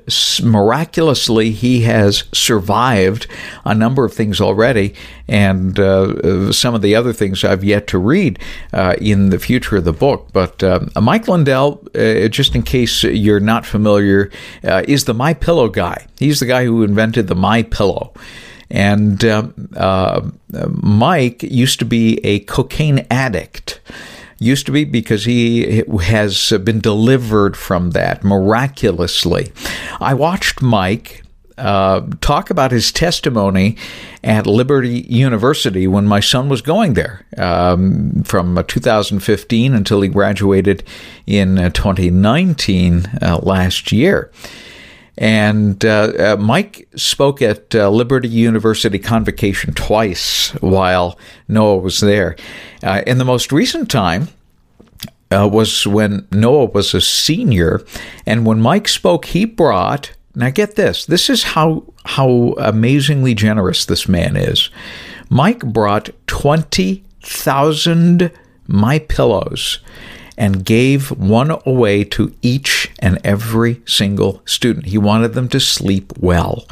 miraculously, 0.41 1.51
he 1.51 1.81
has 1.81 2.23
survived 2.33 3.27
a 3.65 3.75
number 3.75 4.05
of 4.05 4.13
things 4.13 4.39
already, 4.39 4.93
and 5.27 5.79
uh, 5.79 6.51
some 6.51 6.73
of 6.73 6.81
the 6.81 6.95
other 6.95 7.13
things 7.13 7.43
I've 7.43 7.63
yet 7.63 7.87
to 7.87 7.97
read 7.97 8.39
uh, 8.73 8.95
in 8.99 9.29
the 9.29 9.39
future 9.39 9.77
of 9.77 9.85
the 9.85 9.93
book. 9.93 10.29
But 10.31 10.63
uh, 10.63 10.81
Mike 11.01 11.27
Lindell, 11.27 11.83
uh, 11.95 12.27
just 12.27 12.55
in 12.55 12.63
case 12.63 13.03
you're 13.03 13.39
not 13.39 13.65
familiar, 13.65 14.31
uh, 14.63 14.83
is 14.87 15.05
the 15.05 15.13
My 15.13 15.33
Pillow 15.33 15.67
guy. 15.69 16.05
He's 16.17 16.39
the 16.39 16.45
guy 16.45 16.65
who 16.65 16.83
invented 16.83 17.27
the 17.27 17.35
My 17.35 17.63
Pillow. 17.63 18.13
And 18.69 19.25
uh, 19.25 20.21
Mike 20.69 21.43
used 21.43 21.79
to 21.79 21.85
be 21.85 22.19
a 22.25 22.39
cocaine 22.39 23.05
addict 23.11 23.81
used 24.41 24.65
to 24.65 24.71
be 24.71 24.83
because 24.83 25.25
he 25.25 25.83
has 26.01 26.51
been 26.63 26.79
delivered 26.79 27.55
from 27.55 27.91
that 27.91 28.23
miraculously. 28.23 29.53
I 29.99 30.15
watched 30.15 30.61
Mike 30.61 31.23
uh, 31.59 32.01
talk 32.21 32.49
about 32.49 32.71
his 32.71 32.91
testimony 32.91 33.77
at 34.23 34.47
Liberty 34.47 35.01
University 35.07 35.85
when 35.85 36.07
my 36.07 36.19
son 36.19 36.49
was 36.49 36.63
going 36.63 36.95
there 36.95 37.23
um, 37.37 38.23
from 38.23 38.63
2015 38.67 39.73
until 39.75 40.01
he 40.01 40.09
graduated 40.09 40.83
in 41.27 41.59
uh, 41.59 41.69
2019 41.69 43.05
uh, 43.21 43.39
last 43.43 43.91
year. 43.91 44.31
And 45.17 45.83
uh, 45.83 46.13
uh, 46.17 46.37
Mike 46.39 46.87
spoke 46.95 47.41
at 47.41 47.75
uh, 47.75 47.89
Liberty 47.89 48.29
University 48.29 48.97
Convocation 48.97 49.73
twice 49.73 50.51
while 50.61 51.19
Noah 51.47 51.77
was 51.77 51.99
there. 51.99 52.35
Uh, 52.81 53.03
in 53.05 53.17
the 53.17 53.25
most 53.25 53.51
recent 53.51 53.89
time, 53.89 54.29
uh, 55.31 55.47
was 55.51 55.87
when 55.87 56.27
Noah 56.31 56.65
was 56.65 56.93
a 56.93 57.01
senior, 57.01 57.81
and 58.25 58.45
when 58.45 58.61
Mike 58.61 58.87
spoke, 58.87 59.25
he 59.25 59.45
brought. 59.45 60.11
Now 60.35 60.49
get 60.49 60.75
this. 60.75 61.05
This 61.05 61.29
is 61.29 61.43
how 61.43 61.83
how 62.05 62.55
amazingly 62.57 63.33
generous 63.33 63.85
this 63.85 64.07
man 64.07 64.35
is. 64.37 64.69
Mike 65.29 65.59
brought 65.59 66.09
twenty 66.27 67.03
thousand 67.21 68.31
my 68.67 68.99
pillows 68.99 69.79
and 70.41 70.65
gave 70.65 71.11
one 71.11 71.51
away 71.67 72.03
to 72.03 72.33
each 72.41 72.89
and 72.97 73.19
every 73.23 73.79
single 73.85 74.41
student. 74.43 74.87
He 74.87 74.97
wanted 74.97 75.35
them 75.35 75.47
to 75.49 75.59
sleep 75.59 76.13
well. 76.17 76.67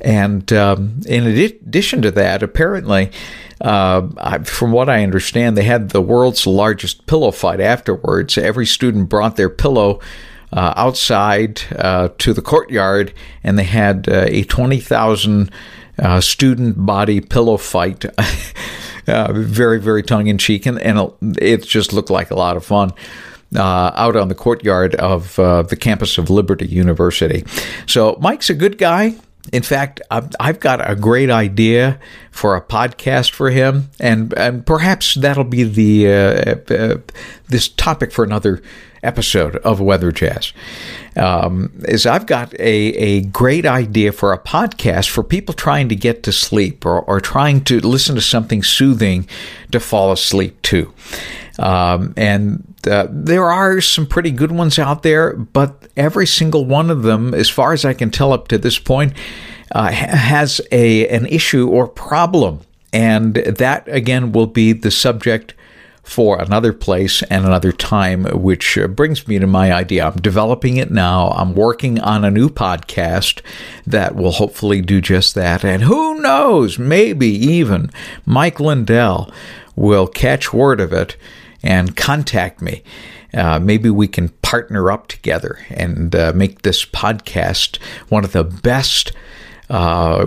And 0.00 0.52
um, 0.52 1.00
in 1.06 1.24
addition 1.24 2.02
to 2.02 2.10
that, 2.10 2.42
apparently, 2.42 3.12
uh, 3.60 4.40
from 4.42 4.72
what 4.72 4.88
I 4.88 5.04
understand, 5.04 5.56
they 5.56 5.62
had 5.62 5.90
the 5.90 6.02
world's 6.02 6.44
largest 6.44 7.06
pillow 7.06 7.30
fight 7.30 7.60
afterwards. 7.60 8.36
Every 8.36 8.66
student 8.66 9.08
brought 9.08 9.36
their 9.36 9.48
pillow 9.48 10.00
uh, 10.52 10.74
outside 10.76 11.62
uh, 11.78 12.08
to 12.18 12.32
the 12.32 12.42
courtyard, 12.42 13.14
and 13.44 13.56
they 13.56 13.62
had 13.62 14.08
uh, 14.08 14.24
a 14.26 14.42
20,000 14.42 15.52
uh, 16.00 16.20
student 16.20 16.84
body 16.84 17.20
pillow 17.20 17.58
fight. 17.58 18.04
Uh, 19.06 19.32
very, 19.32 19.80
very 19.80 20.02
tongue 20.02 20.28
in 20.28 20.38
cheek, 20.38 20.66
and, 20.66 20.78
and 20.80 21.12
it 21.40 21.62
just 21.64 21.92
looked 21.92 22.10
like 22.10 22.30
a 22.30 22.36
lot 22.36 22.56
of 22.56 22.64
fun. 22.64 22.92
Uh, 23.54 23.92
out 23.96 24.16
on 24.16 24.28
the 24.28 24.34
courtyard 24.34 24.94
of 24.94 25.38
uh, 25.38 25.60
the 25.60 25.76
campus 25.76 26.16
of 26.16 26.30
Liberty 26.30 26.66
University. 26.66 27.44
So 27.86 28.16
Mike's 28.18 28.48
a 28.48 28.54
good 28.54 28.78
guy. 28.78 29.16
In 29.52 29.62
fact, 29.62 30.00
I've 30.10 30.60
got 30.60 30.88
a 30.88 30.94
great 30.94 31.28
idea 31.28 31.98
for 32.30 32.56
a 32.56 32.62
podcast 32.62 33.32
for 33.32 33.50
him, 33.50 33.90
and, 34.00 34.32
and 34.38 34.64
perhaps 34.64 35.16
that'll 35.16 35.44
be 35.44 35.64
the 35.64 36.06
uh, 36.06 36.74
uh, 36.74 36.98
this 37.48 37.68
topic 37.68 38.12
for 38.12 38.24
another 38.24 38.62
episode 39.02 39.56
of 39.56 39.80
Weather 39.80 40.12
Jazz. 40.12 40.52
Um, 41.16 41.72
is 41.84 42.06
I've 42.06 42.26
got 42.26 42.54
a, 42.54 42.58
a 42.60 43.20
great 43.22 43.66
idea 43.66 44.12
for 44.12 44.32
a 44.32 44.38
podcast 44.38 45.10
for 45.10 45.22
people 45.22 45.54
trying 45.54 45.88
to 45.88 45.96
get 45.96 46.22
to 46.22 46.32
sleep 46.32 46.86
or, 46.86 47.02
or 47.02 47.20
trying 47.20 47.64
to 47.64 47.80
listen 47.80 48.14
to 48.14 48.20
something 48.20 48.62
soothing 48.62 49.26
to 49.72 49.80
fall 49.80 50.12
asleep 50.12 50.60
to. 50.62 50.92
Um, 51.58 52.14
and 52.16 52.74
uh, 52.86 53.06
there 53.10 53.50
are 53.50 53.80
some 53.80 54.06
pretty 54.06 54.30
good 54.30 54.52
ones 54.52 54.78
out 54.78 55.02
there, 55.02 55.34
but 55.34 55.88
every 55.96 56.26
single 56.26 56.64
one 56.64 56.90
of 56.90 57.02
them, 57.02 57.34
as 57.34 57.50
far 57.50 57.72
as 57.72 57.84
I 57.84 57.94
can 57.94 58.10
tell 58.10 58.32
up 58.32 58.48
to 58.48 58.58
this 58.58 58.78
point, 58.78 59.12
uh, 59.72 59.90
has 59.90 60.60
a 60.70 61.08
an 61.08 61.26
issue 61.26 61.68
or 61.68 61.88
problem, 61.88 62.60
and 62.92 63.34
that 63.34 63.88
again 63.88 64.32
will 64.32 64.46
be 64.46 64.72
the 64.72 64.90
subject 64.90 65.54
for 66.02 66.40
another 66.40 66.72
place 66.72 67.22
and 67.24 67.44
another 67.44 67.72
time, 67.72 68.24
which 68.24 68.76
uh, 68.76 68.88
brings 68.88 69.26
me 69.28 69.38
to 69.38 69.46
my 69.46 69.72
idea. 69.72 70.06
I'm 70.06 70.20
developing 70.20 70.76
it 70.76 70.90
now. 70.90 71.30
I'm 71.30 71.54
working 71.54 72.00
on 72.00 72.24
a 72.24 72.30
new 72.30 72.48
podcast 72.48 73.40
that 73.86 74.16
will 74.16 74.32
hopefully 74.32 74.80
do 74.82 75.00
just 75.00 75.34
that. 75.36 75.64
And 75.64 75.84
who 75.84 76.20
knows, 76.20 76.78
maybe 76.78 77.28
even 77.28 77.90
Mike 78.26 78.58
Lindell 78.58 79.32
will 79.76 80.06
catch 80.06 80.52
word 80.52 80.80
of 80.80 80.92
it 80.92 81.16
and 81.62 81.96
contact 81.96 82.60
me. 82.60 82.82
Uh, 83.32 83.58
maybe 83.58 83.88
we 83.88 84.08
can 84.08 84.28
partner 84.42 84.90
up 84.90 85.08
together 85.08 85.58
and 85.70 86.14
uh, 86.14 86.32
make 86.34 86.62
this 86.62 86.84
podcast 86.84 87.78
one 88.08 88.24
of 88.24 88.32
the 88.32 88.44
best 88.44 89.12
uh, 89.70 90.26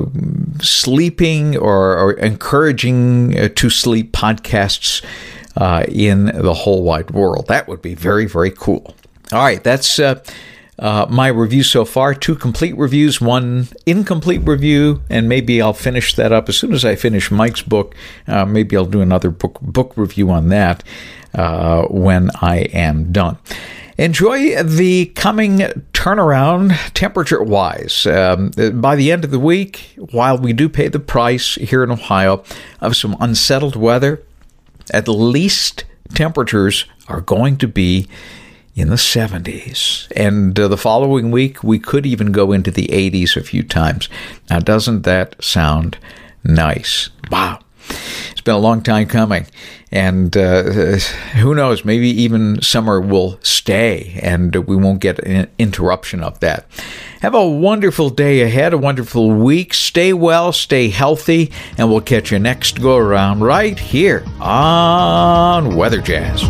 sleeping 0.59 1.55
or, 1.55 1.97
or 1.97 2.13
encouraging 2.13 3.37
uh, 3.37 3.49
to 3.55 3.69
sleep 3.69 4.11
podcasts 4.11 5.05
uh, 5.55 5.85
in 5.87 6.25
the 6.25 6.53
whole 6.53 6.83
wide 6.83 7.11
world. 7.11 7.47
That 7.47 7.67
would 7.67 7.81
be 7.81 7.95
very, 7.95 8.25
very 8.25 8.51
cool. 8.51 8.95
All 9.31 9.43
right, 9.43 9.63
that's 9.63 9.99
uh, 9.99 10.21
uh, 10.77 11.07
my 11.09 11.27
review 11.27 11.63
so 11.63 11.85
far. 11.85 12.13
Two 12.13 12.35
complete 12.35 12.77
reviews, 12.77 13.21
one 13.21 13.67
incomplete 13.85 14.41
review, 14.45 15.01
and 15.09 15.29
maybe 15.29 15.61
I'll 15.61 15.73
finish 15.73 16.15
that 16.15 16.31
up 16.31 16.49
as 16.49 16.57
soon 16.57 16.73
as 16.73 16.83
I 16.83 16.95
finish 16.95 17.31
Mike's 17.31 17.61
book. 17.61 17.95
Uh, 18.27 18.45
maybe 18.45 18.75
I'll 18.75 18.85
do 18.85 19.01
another 19.01 19.31
book 19.31 19.59
book 19.61 19.93
review 19.95 20.29
on 20.29 20.49
that 20.49 20.83
uh, 21.33 21.83
when 21.83 22.29
I 22.41 22.57
am 22.73 23.11
done. 23.11 23.37
Enjoy 23.97 24.61
the 24.61 25.05
coming 25.15 25.59
turnaround 25.93 26.77
temperature 26.93 27.41
wise. 27.41 28.05
Um, 28.05 28.51
by 28.73 28.97
the 28.97 29.09
end 29.09 29.23
of 29.23 29.31
the 29.31 29.39
week, 29.39 29.95
while 30.11 30.37
we 30.37 30.51
do 30.51 30.67
pay 30.67 30.89
the 30.89 30.99
price 30.99 31.55
here 31.55 31.81
in 31.81 31.89
Ohio 31.89 32.43
of 32.81 32.97
some 32.97 33.15
unsettled 33.21 33.77
weather, 33.77 34.21
at 34.91 35.07
least 35.07 35.85
temperatures 36.13 36.85
are 37.07 37.21
going 37.21 37.57
to 37.57 37.67
be 37.67 38.07
in 38.75 38.89
the 38.89 38.95
70s. 38.95 40.11
And 40.15 40.59
uh, 40.59 40.67
the 40.67 40.77
following 40.77 41.31
week, 41.31 41.63
we 41.63 41.79
could 41.79 42.05
even 42.05 42.31
go 42.31 42.51
into 42.51 42.71
the 42.71 42.87
80s 42.87 43.37
a 43.37 43.43
few 43.43 43.63
times. 43.63 44.09
Now, 44.49 44.59
doesn't 44.59 45.03
that 45.03 45.41
sound 45.43 45.97
nice? 46.43 47.09
Wow. 47.31 47.59
It's 48.31 48.41
been 48.41 48.55
a 48.55 48.59
long 48.59 48.81
time 48.81 49.07
coming. 49.07 49.47
And 49.95 50.35
uh, 50.35 50.97
who 51.37 51.55
knows, 51.55 51.85
maybe 51.85 52.09
even 52.09 52.61
summer 52.61 52.99
will 52.99 53.39
stay 53.41 54.19
and 54.21 54.53
we 54.53 54.75
won't 54.75 54.99
get 54.99 55.19
an 55.19 55.47
interruption 55.57 56.21
of 56.21 56.37
that. 56.41 56.65
Have 57.21 57.33
a 57.33 57.47
wonderful 57.47 58.09
day 58.09 58.41
ahead, 58.41 58.73
a 58.73 58.77
wonderful 58.77 59.31
week. 59.31 59.73
Stay 59.73 60.11
well, 60.11 60.51
stay 60.51 60.89
healthy, 60.89 61.49
and 61.77 61.89
we'll 61.89 62.01
catch 62.01 62.29
you 62.29 62.39
next 62.39 62.81
go 62.81 62.97
around 62.97 63.39
right 63.39 63.79
here 63.79 64.25
on 64.41 65.77
Weather 65.77 66.01
Jazz. 66.01 66.43